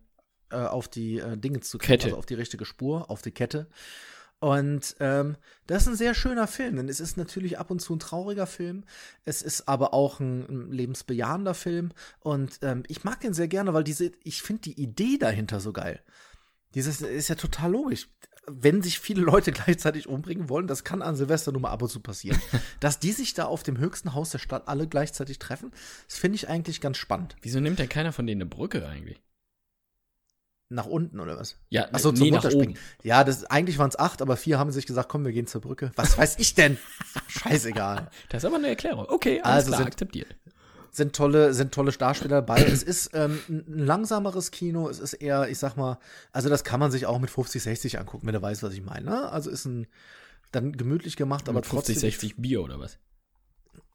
[0.52, 2.06] äh, auf die äh, Dinge zu kriegen, Kette.
[2.08, 3.68] also auf die richtige Spur, auf die Kette.
[4.40, 7.96] Und ähm, das ist ein sehr schöner Film, denn es ist natürlich ab und zu
[7.96, 8.84] ein trauriger Film.
[9.24, 11.92] Es ist aber auch ein, ein lebensbejahender Film.
[12.20, 15.72] Und ähm, ich mag den sehr gerne, weil diese, ich finde die Idee dahinter so
[15.72, 16.02] geil.
[16.76, 18.10] Dieses ist ja total logisch.
[18.46, 21.90] Wenn sich viele Leute gleichzeitig umbringen wollen, das kann an Silvester nur mal ab und
[21.90, 22.42] zu passieren,
[22.80, 25.72] dass die sich da auf dem höchsten Haus der Stadt alle gleichzeitig treffen,
[26.08, 27.36] das finde ich eigentlich ganz spannend.
[27.42, 29.22] Wieso nimmt denn keiner von denen eine Brücke eigentlich?
[30.70, 31.60] Nach unten oder was?
[31.70, 32.76] Ja, Ach so, nee, zum nach Runterspringen.
[32.76, 32.80] oben.
[33.04, 35.62] Ja, das, eigentlich waren es acht, aber vier haben sich gesagt, komm, wir gehen zur
[35.62, 35.92] Brücke.
[35.96, 36.80] Was weiß ich denn?
[37.28, 38.10] Scheißegal.
[38.30, 39.06] Das ist aber eine Erklärung.
[39.08, 40.36] Okay, alles Also klar, sind- akzeptiert.
[40.96, 42.62] Sind tolle, sind tolle Darsteller dabei.
[42.64, 44.88] es ist ähm, ein langsameres Kino.
[44.90, 45.98] Es ist eher, ich sag mal,
[46.32, 48.84] also das kann man sich auch mit 50, 60 angucken, wenn er weiß, was ich
[48.84, 49.10] meine.
[49.10, 49.30] Ne?
[49.32, 49.88] Also ist ein
[50.52, 52.12] dann gemütlich gemacht, aber Mit 50, trotzdem.
[52.12, 53.00] 60 Bier oder was?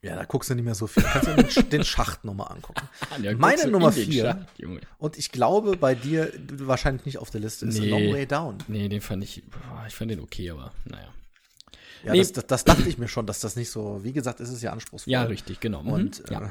[0.03, 1.03] Ja, da guckst du nicht mehr so viel.
[1.05, 2.89] Kannst du den, Sch- den Schacht nochmal angucken.
[3.23, 4.25] Ja, Meine du Nummer in den vier.
[4.25, 4.81] Schacht, Junge.
[4.99, 7.93] Und ich glaube, bei dir du wahrscheinlich nicht auf der Liste ist Nee.
[7.93, 8.59] A Long Way Down.
[8.69, 11.09] Nee, den fand ich, boah, ich fand den okay, aber naja.
[12.05, 12.19] Ja, Nee.
[12.21, 14.63] das, das, das dachte ich mir schon, dass das nicht so, wie gesagt, es ist
[14.63, 15.13] ja anspruchsvoll.
[15.13, 15.83] Ja, richtig, genau.
[15.83, 15.89] Mhm.
[15.93, 16.43] Und ja.
[16.43, 16.49] äh,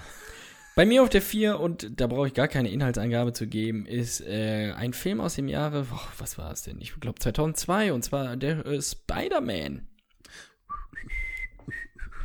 [0.78, 4.22] Bei mir auf der 4, und da brauche ich gar keine Inhaltsangabe zu geben, ist
[4.22, 6.80] äh, ein Film aus dem Jahre, boah, was war es denn?
[6.80, 9.88] Ich glaube 2002, und zwar der äh, Spider-Man.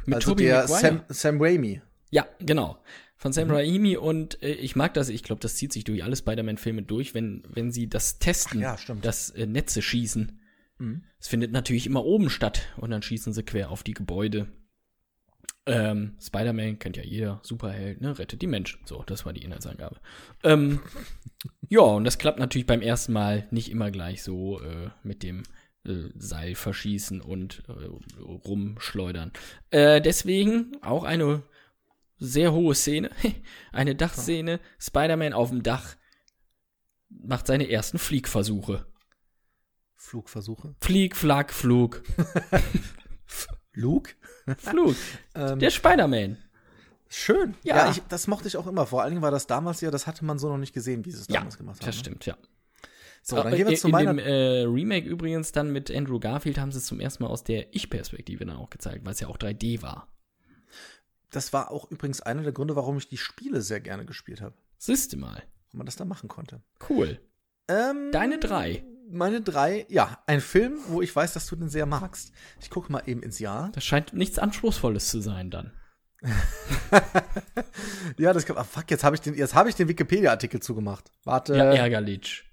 [0.05, 0.69] Mit also Tobey der.
[0.69, 1.81] Sam, Sam Raimi.
[2.11, 2.77] Ja, genau.
[3.17, 3.55] Von Sam Mhm.
[3.55, 7.15] Raimi und äh, ich mag das, ich glaube, das zieht sich durch alle Spider-Man-Filme durch,
[7.15, 10.43] wenn, wenn sie das testen, ja, das äh, Netze schießen.
[10.77, 11.05] Mhm.
[11.19, 14.49] Es findet natürlich immer oben statt und dann schießen sie quer auf die Gebäude.
[15.65, 18.81] Ähm, Spider-Man kennt ja jeder, Superheld, ne, rettet die Menschen.
[18.85, 19.97] So, das war die Inhaltsangabe.
[20.43, 20.81] Ähm,
[21.69, 25.45] ja, und das klappt natürlich beim ersten Mal nicht immer gleich so äh, mit dem
[25.85, 29.33] äh, Seil verschießen und äh, rumschleudern.
[29.71, 31.45] Äh, deswegen auch eine
[32.19, 33.11] sehr hohe Szene,
[33.73, 34.59] eine Dachszene.
[34.81, 35.97] Spider-Man auf dem Dach
[37.09, 38.87] macht seine ersten Fliegversuche.
[39.95, 40.75] Flugversuche.
[40.81, 42.03] Flieg, Flag, Flug.
[43.75, 44.13] Luke?
[44.59, 44.97] Flug.
[45.35, 46.37] Ähm, Der Spider-Man.
[47.09, 47.55] Schön.
[47.63, 47.77] Ja.
[47.87, 48.87] Ja, ich, das mochte ich auch immer.
[48.87, 51.11] Vor allen Dingen war das damals ja, das hatte man so noch nicht gesehen, wie
[51.11, 51.87] sie es Ja, damals gemacht haben.
[51.87, 52.01] das ne?
[52.01, 52.37] stimmt, ja.
[53.23, 54.15] So, dann Äh, gehen wir in, zu in meiner.
[54.15, 57.45] dem äh, Remake übrigens dann mit Andrew Garfield haben sie es zum ersten Mal aus
[57.45, 60.09] der Ich-Perspektive dann auch gezeigt, weil es ja auch 3D war.
[61.31, 64.55] das war auch übrigens einer der Gründe, warum ich die Spiele sehr gerne gespielt habe.
[64.79, 65.37] Siehste mal.
[65.71, 66.63] Weil man das da machen konnte.
[66.91, 67.21] Cool.
[67.69, 68.85] Ähm, Deine drei.
[69.13, 72.33] Meine drei, ja, ein Film, wo ich weiß, dass du den sehr magst.
[72.61, 73.71] Ich gucke mal eben ins Jahr.
[73.75, 75.73] Das scheint nichts Anspruchsvolles zu sein dann.
[78.19, 78.57] Ja, das kann.
[78.57, 81.11] Ah, fuck, jetzt habe ich den, jetzt habe ich den Wikipedia-Artikel zugemacht.
[81.25, 81.57] Warte.
[81.57, 82.45] Ja, ärgerlich.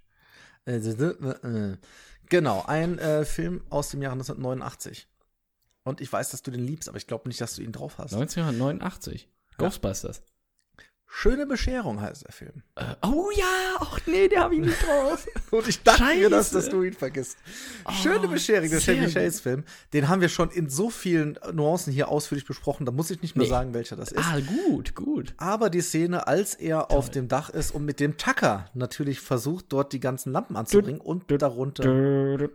[0.66, 1.78] Äh, äh, äh.
[2.30, 5.08] Genau, ein äh, Film aus dem Jahre 1989.
[5.84, 7.98] Und ich weiß, dass du den liebst, aber ich glaube nicht, dass du ihn drauf
[7.98, 8.14] hast.
[8.14, 9.28] 1989.
[9.58, 10.22] Ghostbusters.
[11.12, 12.62] Schöne Bescherung heißt der Film.
[12.76, 15.28] Äh, oh ja, ach nee, der habe ich nicht drauf.
[15.52, 16.56] Und ich dachte mir, dass, Scheiße.
[16.56, 17.38] dass du ihn vergisst.
[18.02, 19.12] Schöne Bescherung, der Chevy.
[19.12, 19.64] Chase Film.
[19.92, 22.86] Den haben wir schon in so vielen Nuancen hier ausführlich besprochen.
[22.86, 23.50] Da muss ich nicht mehr Nee.
[23.50, 24.20] sagen, welcher das ist.
[24.24, 25.34] ah, gut, gut.
[25.38, 29.66] Aber die Szene, als er auf dem Dach ist und mit dem Tacker natürlich versucht,
[29.70, 31.84] dort die ganzen Lampen anzubringen und darunter.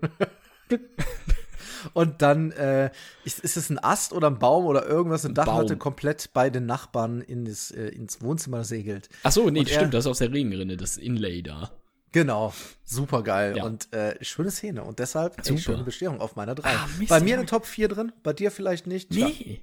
[1.94, 2.90] Und dann äh,
[3.24, 5.78] ist, ist es ein Ast oder ein Baum oder irgendwas, eine Dachmatte Baum.
[5.78, 9.08] komplett bei den Nachbarn in das, äh, ins Wohnzimmer segelt.
[9.22, 11.70] Ach so, nee, er- stimmt, das ist aus der Regenrinne, das Inlay da.
[12.12, 12.52] Genau,
[12.84, 13.64] super geil Ja.
[13.64, 15.58] und äh, schöne Szene und deshalb Super.
[15.60, 16.68] schöne Bestehung auf meiner 3.
[16.68, 19.10] Ah, bei mir eine Top 4 drin, bei dir vielleicht nicht.
[19.10, 19.62] Nee.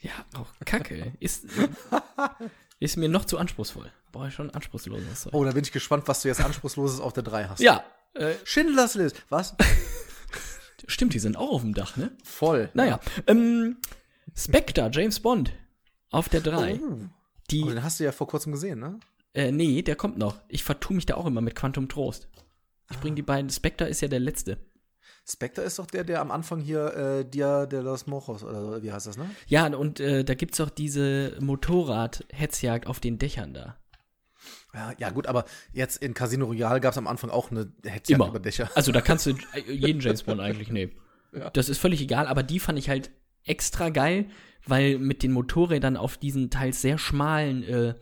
[0.00, 1.12] Ja, auch Kacke.
[1.20, 1.44] Ist,
[2.80, 3.90] ist mir noch zu anspruchsvoll.
[4.12, 5.34] Brauche ich schon anspruchsloses Zeug.
[5.34, 7.60] Oh, da bin ich gespannt, was du jetzt anspruchsloses auf der 3 hast.
[7.60, 9.16] Ja, äh, Schindlers List.
[9.28, 9.54] Was?
[10.86, 12.12] stimmt, die sind auch auf dem Dach, ne?
[12.24, 12.70] Voll.
[12.74, 13.76] Naja, ähm,
[14.36, 15.52] Spectre, James Bond,
[16.10, 16.80] auf der 3.
[16.82, 16.98] Oh.
[17.50, 19.00] Die, Oh, den hast du ja vor kurzem gesehen, ne?
[19.34, 20.40] äh, nee, der kommt noch.
[20.48, 22.28] Ich vertue mich da auch immer mit Quantum Trost.
[22.90, 24.58] Ich bringe die beiden, Spectre ist ja der letzte.
[25.28, 28.90] Spectre ist doch der, der am Anfang hier äh, Dia de los Mojos oder wie
[28.90, 29.30] heißt das, ne?
[29.46, 33.76] Ja, und äh, da gibt's auch diese Motorrad-Hetzjagd auf den Dächern da.
[34.74, 37.72] Ja, ja, gut, aber jetzt in Casino Royale gab es am Anfang auch eine
[38.06, 38.28] Immer.
[38.28, 38.70] über Dächer.
[38.74, 39.34] Also da kannst du
[39.66, 40.92] jeden James Bond eigentlich nehmen.
[41.52, 43.10] Das ist völlig egal, aber die fand ich halt
[43.44, 44.26] extra geil,
[44.66, 47.94] weil mit den Motorrädern auf diesen teils sehr schmalen äh,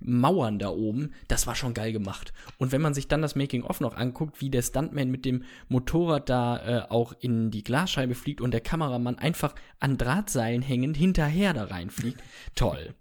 [0.00, 2.32] Mauern da oben, das war schon geil gemacht.
[2.56, 6.28] Und wenn man sich dann das Making-of noch anguckt, wie der Stuntman mit dem Motorrad
[6.28, 11.52] da äh, auch in die Glasscheibe fliegt und der Kameramann einfach an Drahtseilen hängend hinterher
[11.52, 12.22] da reinfliegt,
[12.54, 12.94] toll.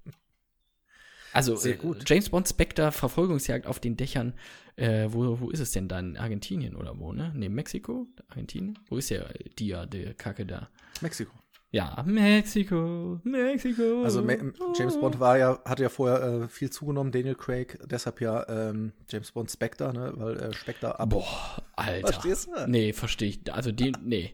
[1.37, 2.09] Also Sehr äh, gut.
[2.09, 4.33] James Bond Spectre Verfolgungsjagd auf den Dächern.
[4.75, 6.17] Äh, wo, wo ist es denn dann?
[6.17, 7.31] Argentinien oder wo, ne?
[7.35, 8.07] Ne, Mexiko?
[8.27, 8.77] Argentinien?
[8.89, 10.69] Wo ist der Dia, der Kacke da?
[11.01, 11.31] Mexiko.
[11.69, 14.03] Ja, Mexiko, Mexiko.
[14.03, 14.33] Also Ma
[14.73, 18.93] James Bond war ja, hatte ja vorher äh, viel zugenommen, Daniel Craig, deshalb ja ähm,
[19.09, 20.13] James Bond Spectre, ne?
[20.15, 21.09] Weil äh, Spectre ab.
[21.09, 22.13] Boah, Alter.
[22.13, 22.67] Verstehst du?
[22.67, 23.53] Nee, verstehe ich.
[23.53, 24.33] Also den, nee.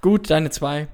[0.00, 0.88] Gut, deine zwei.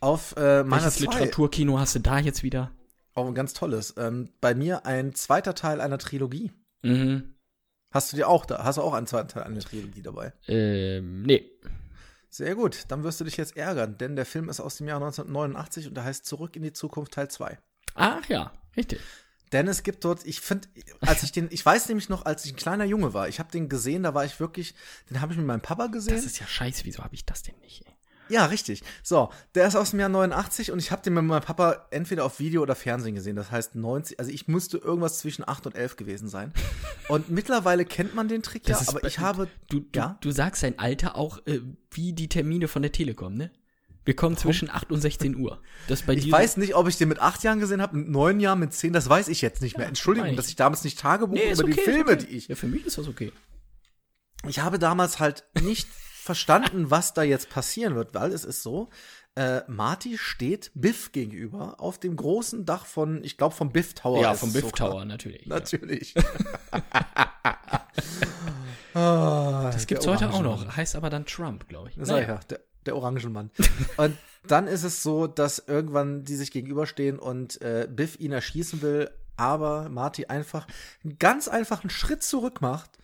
[0.00, 2.70] Auf äh, meiner Welches Literaturkino hast du da jetzt wieder?
[3.14, 3.94] auch ein ganz tolles.
[3.96, 6.52] Ähm, bei mir ein zweiter Teil einer Trilogie.
[6.82, 7.34] Mhm.
[7.90, 8.64] Hast du dir auch da?
[8.64, 10.32] Hast du auch einen zweiten Teil einer Trilogie dabei?
[10.48, 11.48] Ähm, nee.
[12.28, 14.96] Sehr gut, dann wirst du dich jetzt ärgern, denn der Film ist aus dem Jahr
[14.96, 17.56] 1989 und der heißt Zurück in die Zukunft Teil 2.
[17.94, 18.98] Ach ja, richtig.
[19.52, 20.66] Denn es gibt dort, ich finde,
[21.00, 23.52] als ich den, ich weiß nämlich noch, als ich ein kleiner Junge war, ich habe
[23.52, 24.74] den gesehen, da war ich wirklich,
[25.10, 26.16] den habe ich mit meinem Papa gesehen.
[26.16, 27.86] Das ist ja scheiße, wieso habe ich das denn nicht?
[27.86, 27.93] Ey?
[28.28, 28.82] Ja, richtig.
[29.02, 32.24] So, der ist aus dem Jahr 89 und ich habe den mit meinem Papa entweder
[32.24, 33.36] auf Video oder Fernsehen gesehen.
[33.36, 36.52] Das heißt 90, also ich musste irgendwas zwischen 8 und 11 gewesen sein.
[37.08, 40.18] Und mittlerweile kennt man den Trick ja, Das ist aber ich habe, Du, du, Ja?
[40.20, 41.60] du sagst dein Alter auch äh,
[41.90, 43.50] wie die Termine von der Telekom, ne?
[44.06, 45.62] Wir kommen zwischen 8 und 16 Uhr.
[45.88, 48.38] Das bei ich weiß nicht, ob ich den mit 8 Jahren gesehen habe, mit 9
[48.38, 49.86] Jahren, mit 10, das weiß ich jetzt nicht mehr.
[49.86, 50.36] Entschuldigung, meine ich.
[50.36, 52.26] dass ich damals nicht Tagebuch Nee, über die okay, ist Filme, okay.
[52.28, 53.32] die ich Ja, für mich ist das okay.
[54.46, 55.88] ich habe damals halt nicht
[56.24, 58.88] verstanden, was da jetzt passieren wird, weil es ist so,
[59.36, 64.20] äh, Marty steht Biff gegenüber auf dem großen Dach von, ich glaube, vom Biff Tower.
[64.22, 64.72] ja, vom Biff.
[64.72, 65.42] Tower natürlich.
[65.42, 65.48] Ja.
[65.48, 66.14] Natürlich.
[68.96, 70.76] Ah, Das gibt's heute auch noch.
[70.76, 71.98] Heißt aber dann Trump, glaube ich.
[71.98, 73.50] Ich ja, der, der Orangenmann.
[73.96, 78.82] und dann ist es so, dass irgendwann die sich gegenüberstehen und äh, Biff ihn erschießen
[78.82, 80.68] will, aber Marty einfach
[81.02, 82.98] einen ganz einfachen Schritt zurück macht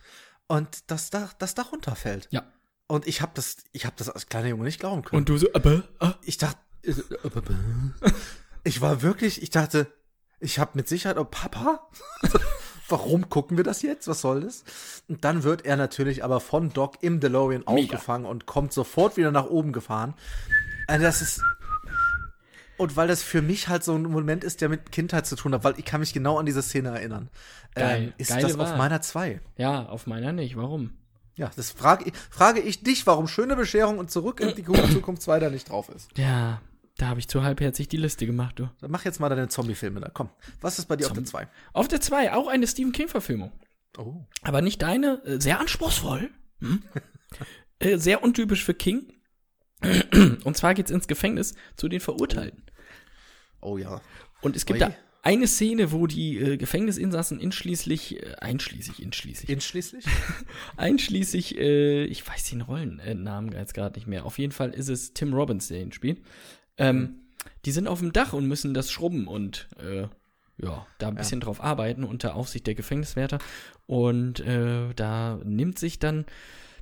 [0.47, 2.29] und das Dach, das Dach runterfällt.
[2.31, 2.43] Ja.
[2.91, 5.19] Und ich habe das, ich habe das als kleiner Junge nicht glauben können.
[5.19, 6.93] Und du so, aber, ah, ich dachte, äh,
[8.65, 9.87] ich war wirklich, ich dachte,
[10.41, 11.87] ich habe mit Sicherheit, oh Papa,
[12.89, 14.09] warum gucken wir das jetzt?
[14.09, 14.65] Was soll das?
[15.07, 17.93] Und dann wird er natürlich aber von Doc im DeLorean Mega.
[17.95, 20.13] aufgefangen und kommt sofort wieder nach oben gefahren.
[20.87, 21.41] Also das ist
[22.75, 25.53] und weil das für mich halt so ein Moment ist, der mit Kindheit zu tun
[25.53, 27.29] hat, weil ich kann mich genau an diese Szene erinnern.
[27.73, 28.01] Geil.
[28.01, 28.77] Ähm, ist Geile das auf Wahl.
[28.77, 29.39] meiner zwei?
[29.55, 30.57] ja, auf meiner nicht.
[30.57, 30.97] Warum?
[31.41, 35.23] Ja, das frage ich, frage ich dich, warum schöne Bescherung und zurück in die Zukunft
[35.23, 36.15] 2 da nicht drauf ist.
[36.15, 36.61] Ja,
[36.97, 38.69] da habe ich zu halbherzig die Liste gemacht, du.
[38.79, 40.11] Dann mach jetzt mal deine Zombie-Filme da.
[40.13, 40.29] Komm,
[40.61, 41.47] was ist bei dir auf der Zombie- 2?
[41.73, 43.51] Auf der 2 auch eine Stephen King-Verfilmung.
[43.97, 44.23] Oh.
[44.43, 46.29] Aber nicht deine, äh, sehr anspruchsvoll.
[46.59, 46.83] Hm?
[47.79, 49.11] äh, sehr untypisch für King.
[50.43, 52.63] Und zwar geht's ins Gefängnis zu den Verurteilten.
[53.61, 53.99] Oh ja.
[54.41, 54.87] Und es gibt Ui.
[54.87, 60.05] da eine Szene, wo die äh, Gefängnisinsassen einschließlich, äh, einschließlich, einschließlich, Inschließlich?
[60.77, 64.25] einschließlich, äh, ich weiß den Rollennamen jetzt gerade nicht mehr.
[64.25, 66.21] Auf jeden Fall ist es Tim Robbins, der ihn spielt.
[66.77, 67.19] Ähm,
[67.65, 70.07] die sind auf dem Dach und müssen das schrubben und äh,
[70.57, 73.39] ja, da ein bisschen drauf arbeiten unter Aufsicht der Gefängniswärter.
[73.87, 76.25] Und äh, da nimmt sich dann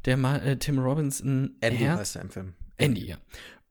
[0.05, 1.99] der Ma äh, Tim Robbins ein Andy Herz.
[1.99, 2.53] heißt er im Film.
[2.77, 3.17] Andy, ja.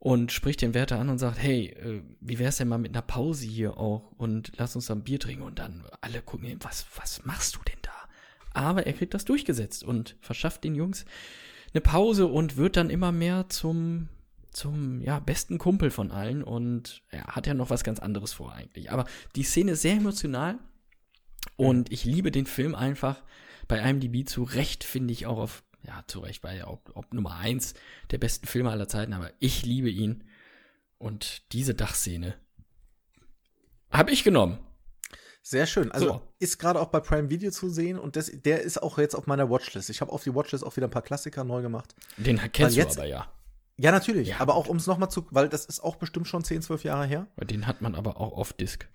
[0.00, 3.02] Und spricht den Wärter an und sagt, hey, äh, wie wär's denn mal mit einer
[3.02, 7.24] Pause hier auch und lass uns dann Bier trinken und dann alle gucken, was, was
[7.24, 7.90] machst du denn da?
[8.52, 11.04] Aber er kriegt das durchgesetzt und verschafft den Jungs
[11.72, 14.08] eine Pause und wird dann immer mehr zum,
[14.50, 18.52] zum, ja, besten Kumpel von allen und er hat ja noch was ganz anderes vor
[18.52, 18.90] eigentlich.
[18.90, 19.04] Aber
[19.36, 20.58] die Szene ist sehr emotional
[21.56, 23.22] und ich liebe den Film einfach
[23.66, 27.12] bei IMDb zu Recht, finde ich auch auf ja, zu Recht war ja ob, ob
[27.14, 27.74] Nummer eins
[28.10, 30.24] der besten Filme aller Zeiten, aber ich liebe ihn.
[30.98, 32.34] Und diese Dachszene
[33.90, 34.58] habe ich genommen.
[35.42, 35.90] Sehr schön.
[35.92, 36.22] Also So.
[36.40, 39.26] ist gerade auch bei Prime Video zu sehen und das, der ist auch jetzt auf
[39.26, 39.88] meiner Watchlist.
[39.88, 41.94] Ich habe auf die Watchlist auch wieder ein paar Klassiker neu gemacht.
[42.18, 43.32] Den kennst Weil du jetzt- aber ja.
[43.80, 44.28] Ja, natürlich.
[44.28, 44.40] Ja.
[44.40, 47.06] Aber auch um es nochmal zu, weil das ist auch bestimmt schon 10, 12 Jahre
[47.06, 47.28] her.
[47.44, 48.88] Den hat man aber auch auf Disc.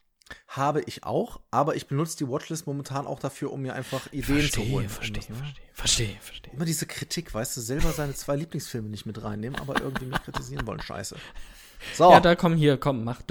[0.48, 4.50] Habe ich auch, aber ich benutze die Watchlist momentan auch dafür, um mir einfach Ideen
[4.50, 4.90] zu holen.
[4.90, 5.36] verstehe, das, ne?
[5.36, 6.54] verstehe, verstehe, verstehe.
[6.54, 10.22] Immer diese Kritik, weißt du, selber seine zwei Lieblingsfilme nicht mit reinnehmen, aber irgendwie mich
[10.24, 10.82] kritisieren wollen.
[10.82, 11.16] Scheiße.
[11.96, 13.22] So, Ja, da komm hier, komm, mach.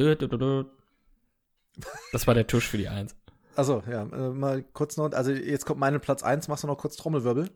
[2.13, 3.15] Das war der Tusch für die Eins.
[3.57, 6.79] also ja, äh, mal kurz noch, also jetzt kommt meine Platz 1, machst du noch
[6.79, 7.51] kurz Trommelwirbel?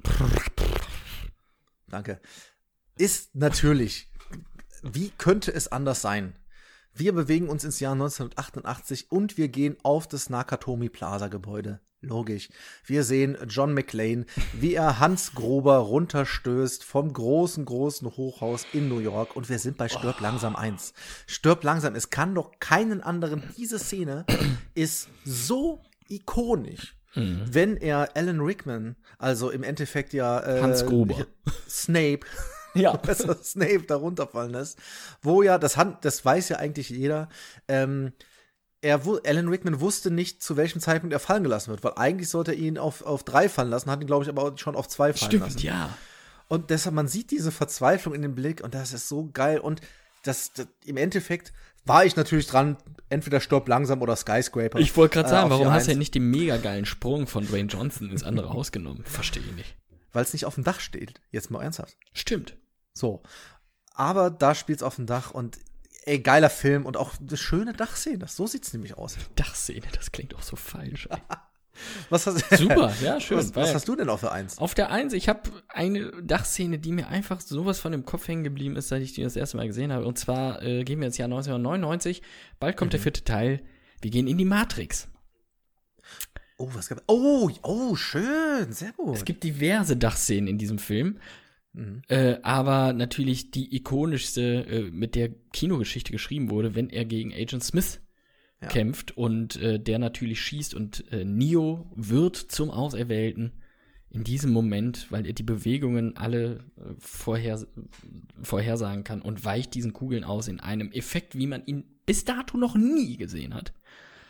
[1.89, 2.21] Danke.
[2.99, 4.11] Ist natürlich,
[4.83, 6.35] wie könnte es anders sein?
[6.99, 11.81] Wir bewegen uns ins Jahr 1988 und wir gehen auf das Nakatomi Plaza Gebäude.
[12.01, 12.49] Logisch.
[12.87, 14.25] Wir sehen John McClane,
[14.55, 19.77] wie er Hans Grober runterstößt vom großen, großen Hochhaus in New York und wir sind
[19.77, 20.95] bei Stirb langsam eins.
[21.27, 21.95] Stirb langsam.
[21.95, 23.43] Es kann doch keinen anderen.
[23.59, 24.25] Diese Szene
[24.75, 26.97] ist so ikonisch.
[27.15, 31.27] Wenn er Alan Rickman, also im Endeffekt ja äh, Hans Gruber.
[31.69, 32.21] Snape,
[32.79, 32.93] Ja.
[32.97, 34.79] Professor Snape da runterfallen lässt,
[35.23, 37.29] wo ja, das, Han- das weiß ja eigentlich jeder,
[37.69, 38.13] ähm,
[38.83, 42.53] er, Alan Rickman wusste nicht, zu welchem Zeitpunkt er fallen gelassen wird, weil eigentlich sollte
[42.53, 45.13] er ihn auf, auf drei fallen lassen, hat ihn, glaube ich, aber schon auf zwei
[45.13, 45.51] fallen lassen.
[45.59, 45.97] Stimmt, ja.
[46.49, 49.59] Und deshalb, man sieht diese Verzweiflung in dem Blick und das ist so geil.
[49.59, 49.81] Und
[50.23, 51.53] das, das im Endeffekt
[51.85, 52.77] war ich natürlich dran,
[53.09, 54.79] entweder Stopp langsam oder Skyscraper.
[54.79, 57.27] Ich wollte gerade äh, sagen, auf warum hast du ja nicht den mega geilen Sprung
[57.27, 59.03] von Dwayne Johnson ins andere Haus genommen?
[59.05, 59.75] Verstehe ich nicht.
[60.13, 61.21] Weil es nicht auf dem Dach steht.
[61.33, 61.97] Jetzt mal ernsthaft.
[62.13, 62.57] Stimmt.
[62.97, 63.23] So.
[63.95, 65.59] Aber da spielt's auf dem Dach und
[66.05, 68.27] ey, geiler Film und auch eine schöne Dachszene.
[68.29, 69.17] So sieht's nämlich aus.
[69.35, 71.09] Dachszene, das klingt auch so falsch.
[72.09, 73.37] Was hast, Super, ja, schön.
[73.37, 74.57] was, was hast du denn auf der Eins?
[74.57, 78.45] Auf der Eins, ich habe eine Dachszene, die mir einfach sowas von dem Kopf hängen
[78.45, 80.07] geblieben ist, seit ich die das erste Mal gesehen habe.
[80.07, 82.23] Und zwar äh, gehen wir ins Jahr 1999.
[82.61, 83.63] Bald kommt der vierte Teil.
[84.01, 85.09] Wir gehen in die Matrix.
[86.57, 89.15] Oh, was gab Oh, oh, schön, sehr gut.
[89.15, 91.19] Es gibt diverse Dachszenen in diesem Film.
[92.09, 97.63] Äh, aber natürlich die ikonischste, äh, mit der Kinogeschichte geschrieben wurde, wenn er gegen Agent
[97.65, 98.01] Smith
[98.63, 98.69] Ja.
[98.69, 103.53] kämpft und äh, der natürlich schießt und äh, Neo wird zum Auserwählten
[104.09, 107.67] in diesem Moment, weil er die Bewegungen alle äh, vorher,
[108.43, 112.57] vorhersagen kann und weicht diesen Kugeln aus in einem Effekt, wie man ihn bis dato
[112.57, 113.75] noch nie gesehen hat.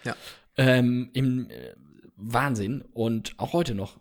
[0.03, 0.17] Ja.
[0.57, 1.75] Ähm, Im äh,
[2.17, 4.01] Wahnsinn und auch heute noch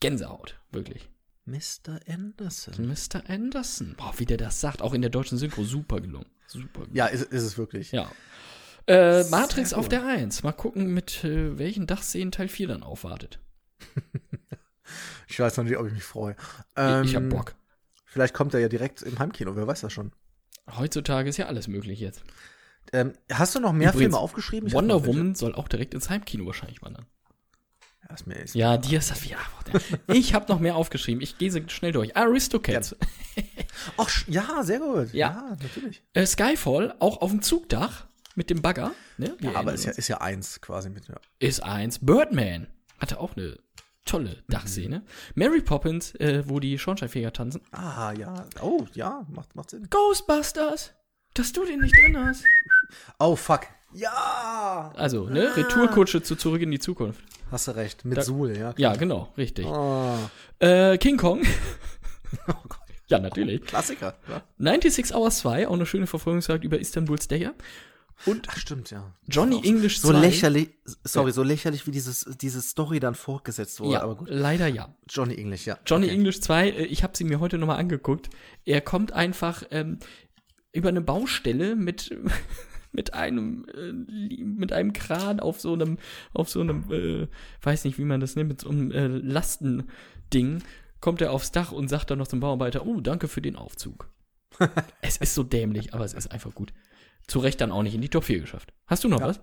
[0.00, 1.08] Gänsehaut, wirklich.
[1.46, 2.00] Mr.
[2.08, 2.86] Anderson.
[2.86, 3.22] Mr.
[3.28, 3.94] Anderson.
[3.96, 6.26] Boah, wie der das sagt, auch in der deutschen Synchro, super gelungen.
[6.46, 6.96] Super gelungen.
[6.96, 7.92] Ja, ist, ist es wirklich.
[7.92, 8.10] Ja.
[8.86, 10.42] Äh, Matrix Sehr auf der 1.
[10.42, 13.40] Mal gucken, mit äh, welchen Dachszenen Teil 4 dann aufwartet.
[15.28, 16.36] Ich weiß noch nicht, ob ich mich freue.
[16.76, 17.54] ich hab Ähm, Bock.
[18.04, 20.12] Vielleicht kommt er ja direkt im Heimkino, wer weiß das schon.
[20.76, 22.22] Heutzutage ist ja alles möglich jetzt.
[22.92, 24.68] Ähm, hast du noch mehr Übrigens, Filme aufgeschrieben?
[24.68, 25.08] Ich Wonder welche.
[25.08, 27.06] Woman soll auch direkt ins Heimkino wahrscheinlich wandern.
[28.08, 29.24] Ja, ist mir, ist Ja, die ist das.
[29.28, 29.38] Ja,
[30.06, 31.22] ich habe noch mehr aufgeschrieben.
[31.22, 32.16] Ich gehe schnell durch.
[32.16, 32.94] Aristocats.
[33.96, 35.12] Ach, ja, sehr gut.
[35.12, 35.56] Ja.
[35.60, 36.02] natürlich.
[36.12, 38.92] Äh, Skyfall, auch auf dem Zugdach mit dem Bagger.
[39.18, 39.36] Ne?
[39.40, 41.08] Ja, aber ist ja, ist ja eins quasi mit.
[41.08, 41.16] Ja.
[41.38, 41.98] ist eins.
[42.00, 43.58] Birdman hatte auch eine
[44.04, 45.02] tolle Dachszene.
[45.34, 47.60] Mary Poppins, äh, wo die Schornsteinfeger tanzen.
[47.72, 48.46] Ah, ja.
[48.60, 49.88] Oh, ja, macht, macht Sinn.
[49.90, 50.92] Ghostbusters,
[51.34, 52.44] dass du den nicht drin hast.
[53.18, 53.66] Oh, fuck.
[53.96, 54.92] Ja!
[54.96, 57.20] Also, ne, Retourkutsche zu Zurück in die Zukunft.
[57.50, 58.04] Hast du recht.
[58.04, 58.74] Mit Da- Suhl, ja.
[58.76, 59.66] Ja, genau, richtig.
[59.66, 60.16] Oh,
[60.58, 61.42] Äh, King Kong.
[63.08, 63.62] ja, natürlich.
[63.64, 64.14] Klassiker.
[64.28, 64.42] Ja.
[64.58, 67.54] 96 Hours 2, auch eine schöne Verfolgungsjagd über Istanbuls Dächer.
[68.24, 69.12] Und Ach, stimmt, ja.
[69.28, 70.08] Johnny English 2.
[70.08, 70.70] So lächerlich,
[71.04, 74.28] sorry, so lächerlich, wie dieses, diese Story dann fortgesetzt wurde, Ja, aber gut.
[74.30, 74.94] leider ja.
[75.08, 75.78] Johnny English, ja.
[75.86, 76.14] Johnny okay.
[76.14, 78.30] English 2, äh, ich habe sie mir heute nochmal angeguckt.
[78.64, 79.98] Er kommt einfach ähm,
[80.72, 82.10] über eine Baustelle mit
[82.92, 83.92] mit einem äh,
[84.42, 85.98] mit einem Kran auf so einem
[86.32, 87.28] auf so einem äh,
[87.62, 90.62] weiß nicht wie man das nennt mit so einem äh, Lastending
[91.00, 94.10] kommt er aufs Dach und sagt dann noch zum Bauarbeiter oh danke für den Aufzug.
[95.02, 96.72] Es ist so dämlich aber es ist einfach gut.
[97.26, 98.72] Zu Recht dann auch nicht in die Top 4 geschafft.
[98.86, 99.40] Hast du noch was?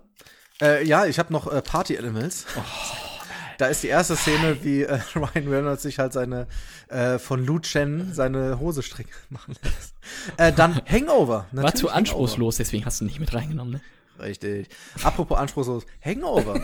[0.60, 2.46] Äh, ja, ich habe noch äh, Party Animals.
[2.56, 2.62] Oh,
[3.58, 6.46] Da ist die erste Szene, wie äh, Ryan Reynolds sich halt seine
[6.88, 9.94] äh, von Lu Chen seine Hose stricken machen lässt.
[10.36, 11.46] Äh, dann Hangover.
[11.52, 13.94] war Natürlich zu anspruchslos deswegen hast du nicht mit reingenommen ne Hangover.
[14.28, 14.68] Richtig.
[15.02, 15.84] Apropos anspruchslos.
[16.04, 16.60] Hangover.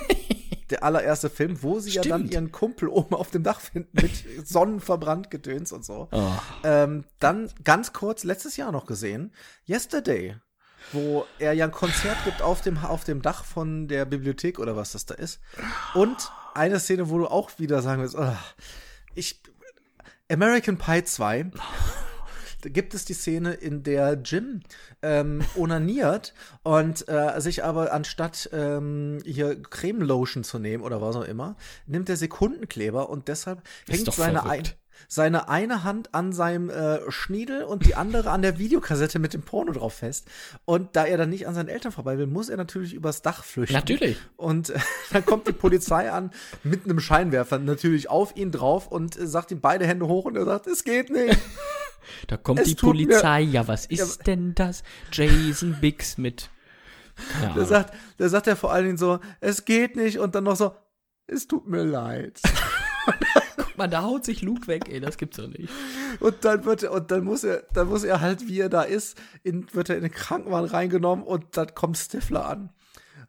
[0.71, 2.33] Der allererste Film, wo sie ja dann Stimmt.
[2.33, 6.09] ihren Kumpel oben auf dem Dach finden mit Sonnenverbrannt Gedöns und so.
[6.13, 6.33] oh.
[6.63, 9.33] Ähm, dann ganz kurz letztes Jahr noch gesehen,
[9.69, 10.37] Yesterday,
[10.93, 14.77] wo er ja ein Konzert gibt auf dem, auf dem Dach von der Bibliothek oder
[14.77, 15.41] was das da ist.
[15.95, 18.39] Und eine Szene, wo du auch wieder sagen willst, ah,
[19.15, 19.41] ich,
[20.29, 21.51] American Pie 2
[22.63, 24.61] da gibt es die Szene, in der Jim
[25.03, 31.17] ähm, onaniert und äh, sich aber anstatt ähm, hier Creme Lotion zu nehmen oder was
[31.17, 34.65] auch immer, nimmt er Sekundenkleber und deshalb hängt seine, ein,
[35.09, 39.43] seine eine Hand an seinem äh, Schniedel und die andere an der Videokassette mit dem
[39.43, 40.27] Porno drauf fest.
[40.65, 43.45] Und da er dann nicht an seinen Eltern vorbei will, muss er natürlich übers Dach
[43.45, 43.75] flüchten.
[43.75, 44.19] Natürlich.
[44.37, 44.79] Und äh,
[45.13, 46.31] dann kommt die Polizei an
[46.63, 50.37] mit einem Scheinwerfer natürlich auf ihn drauf und äh, sagt ihm beide Hände hoch und
[50.37, 51.39] er sagt, es geht nicht.
[52.27, 53.43] Da kommt Es die Polizei.
[53.43, 54.83] Ja, was ist denn das?
[55.13, 56.51] Jason Biggs mit.
[57.33, 60.45] Keine Da sagt, da sagt er vor allen Dingen so, es geht nicht und dann
[60.45, 60.75] noch so,
[61.27, 62.41] es tut mir leid.
[63.81, 65.71] Mal, da haut sich Luke weg, ey, das gibt's doch nicht.
[66.21, 68.83] Und dann wird er, und dann muss er, dann muss er halt, wie er da
[68.83, 72.71] ist, in, wird er in den Krankenwagen reingenommen und dann kommt Stifler an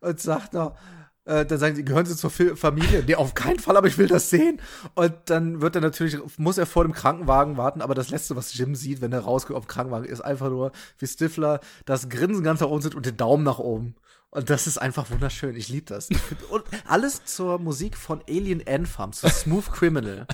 [0.01, 0.75] und sagt noch,
[1.23, 3.03] äh, dann sagen sie, gehören Sie zur Familie?
[3.07, 4.59] Nee, auf keinen Fall, aber ich will das sehen.
[4.95, 8.57] Und dann wird er natürlich, muss er vor dem Krankenwagen warten, aber das Letzte, was
[8.57, 12.43] Jim sieht, wenn er rauskommt auf dem Krankenwagen, ist einfach nur, wie Stifler das Grinsen
[12.43, 13.95] ganz nach oben sitzt und den Daumen nach oben.
[14.33, 15.55] Und das ist einfach wunderschön.
[15.57, 16.07] Ich liebe das.
[16.49, 20.25] Und alles zur Musik von Alien Anthem, zu Smooth Criminal.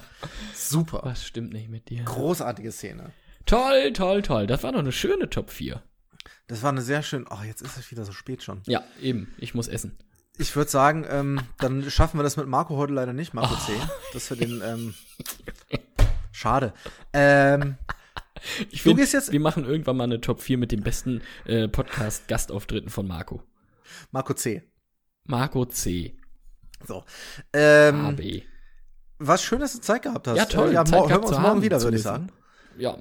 [0.56, 1.02] Super.
[1.04, 2.04] Was stimmt nicht mit dir?
[2.04, 3.12] Großartige Szene.
[3.48, 4.45] Toll, toll, toll.
[4.45, 5.82] Das war doch eine schöne Top 4.
[6.48, 7.26] Das war eine sehr schön.
[7.30, 8.62] Oh, jetzt ist es wieder so spät schon.
[8.68, 9.34] Ja, eben.
[9.39, 9.98] Ich muss essen.
[10.38, 13.72] Ich würde sagen, ähm, dann schaffen wir das mit Marco heute leider nicht, Marco C.
[14.14, 14.93] Dass wir den, ähm,
[16.32, 16.74] schade.
[17.14, 17.78] Ähm,
[18.70, 21.22] Ich Du find, gehst jetzt- wir machen irgendwann mal eine Top 4 mit den besten
[21.45, 23.41] äh, Podcast-Gastauftritten von Marco.
[24.11, 24.63] Marco C.
[25.25, 26.17] Marco C.
[26.88, 27.03] So.
[27.53, 28.43] Ähm, AB.
[29.19, 30.38] was schön, dass du Zeit gehabt hast.
[30.38, 30.69] Ja, toll.
[30.69, 32.29] Äh, ja, Zeit hören wir uns morgen haben, wieder, würde ich sagen.
[32.77, 32.97] Ja.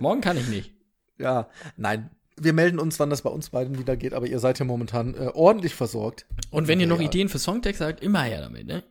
[0.00, 0.72] Morgen kann ich nicht.
[1.16, 2.10] Ja, nein.
[2.36, 5.14] Wir melden uns, wann das bei uns beiden wieder geht, aber ihr seid ja momentan
[5.14, 6.26] äh, ordentlich versorgt.
[6.50, 7.06] Und wenn ihr noch Ja.
[7.06, 8.82] Ideen für Songtext habt, immer her damit, ne?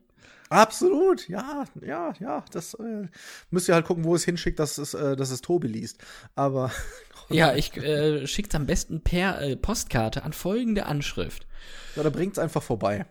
[0.48, 2.46] Absolut, ja, ja, ja.
[2.54, 3.10] Das äh,
[3.50, 5.98] müsst ihr halt gucken, wo es hinschickt, dass es, äh, dass es Tobi liest.
[6.36, 6.72] Aber
[7.30, 11.48] Ja, ich äh, schickt's am besten per äh, Postkarte an folgende Anschrift.
[11.96, 13.06] ja, da bringt's einfach vorbei.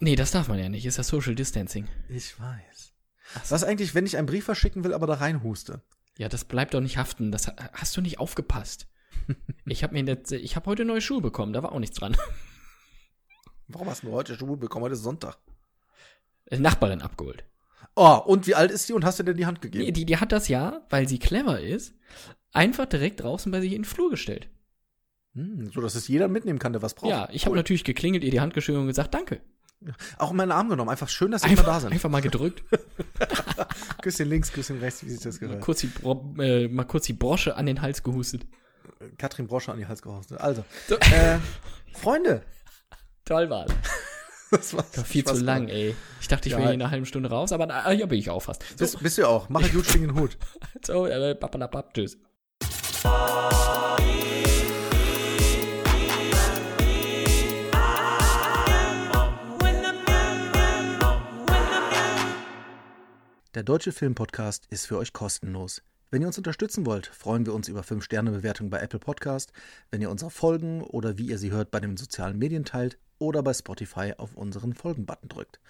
[0.00, 0.84] Nee, das darf man ja nicht.
[0.86, 1.86] Ist ja Social Distancing.
[2.08, 2.92] Ich weiß.
[3.48, 5.80] Was eigentlich, wenn ich einen Brief verschicken will, aber da reinhuste?
[6.18, 7.30] Ja, das bleibt doch nicht haften.
[7.32, 8.88] Das ha- hast du nicht aufgepasst.
[9.66, 12.16] Ich habe mir jetzt, ich habe heute neue Schuhe bekommen, da war auch nichts dran.
[13.68, 14.84] Warum hast du heute Schuhe bekommen?
[14.84, 15.38] Heute ist Sonntag.
[16.46, 17.44] Äh, Nachbarin abgeholt.
[17.94, 19.84] Oh, und wie alt ist die und hast du dir die Hand gegeben?
[19.84, 21.94] Nee, die, die hat das ja, weil sie clever ist,
[22.52, 24.48] einfach direkt draußen bei sich in den Flur gestellt.
[25.34, 27.10] Hm, so, dass es jeder mitnehmen kann, der was braucht.
[27.10, 29.40] Ja, ich habe natürlich geklingelt, ihr die Hand geschüttelt und gesagt, danke.
[30.18, 30.90] Auch in meinen Arm genommen.
[30.90, 31.92] Einfach schön, dass sie immer da sind.
[31.92, 32.62] einfach mal gedrückt,
[34.02, 35.60] Küsschen links, Küsschen rechts, wie sich das gehört.
[35.60, 38.46] kurz die, Bro äh, mal kurz die Brosche an den Hals gehustet.
[39.18, 40.38] Katrin Brosche an die Hals gehostet.
[40.40, 40.96] Also, So.
[40.98, 41.38] äh,
[41.94, 42.42] Freunde.
[43.24, 43.66] Toll war
[44.52, 45.96] Das war Viel zu lang, ey.
[46.20, 46.58] Ich dachte, ich Ja.
[46.58, 48.62] wäre hier in einer halben Stunde raus, aber na, ja, bin ich auch fast.
[48.62, 49.48] So, Bist, bist du auch.
[49.48, 50.36] Mach Jutschling in den Hut.
[50.84, 52.18] so äh, papalapap, tschüss.
[63.54, 65.82] Der Deutsche Filmpodcast ist für euch kostenlos.
[66.10, 69.52] Wenn ihr uns unterstützen wollt, freuen wir uns über 5-Sterne-Bewertungen bei Apple Podcast,
[69.90, 73.42] wenn ihr unsere Folgen oder wie ihr sie hört bei den sozialen Medien teilt oder
[73.42, 75.60] bei Spotify auf unseren Folgen-Button drückt.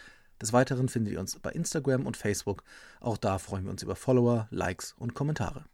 [0.40, 2.64] Des Weiteren findet ihr uns bei Instagram und Facebook.
[3.00, 5.64] Auch da freuen wir uns über Follower, Likes und Kommentare.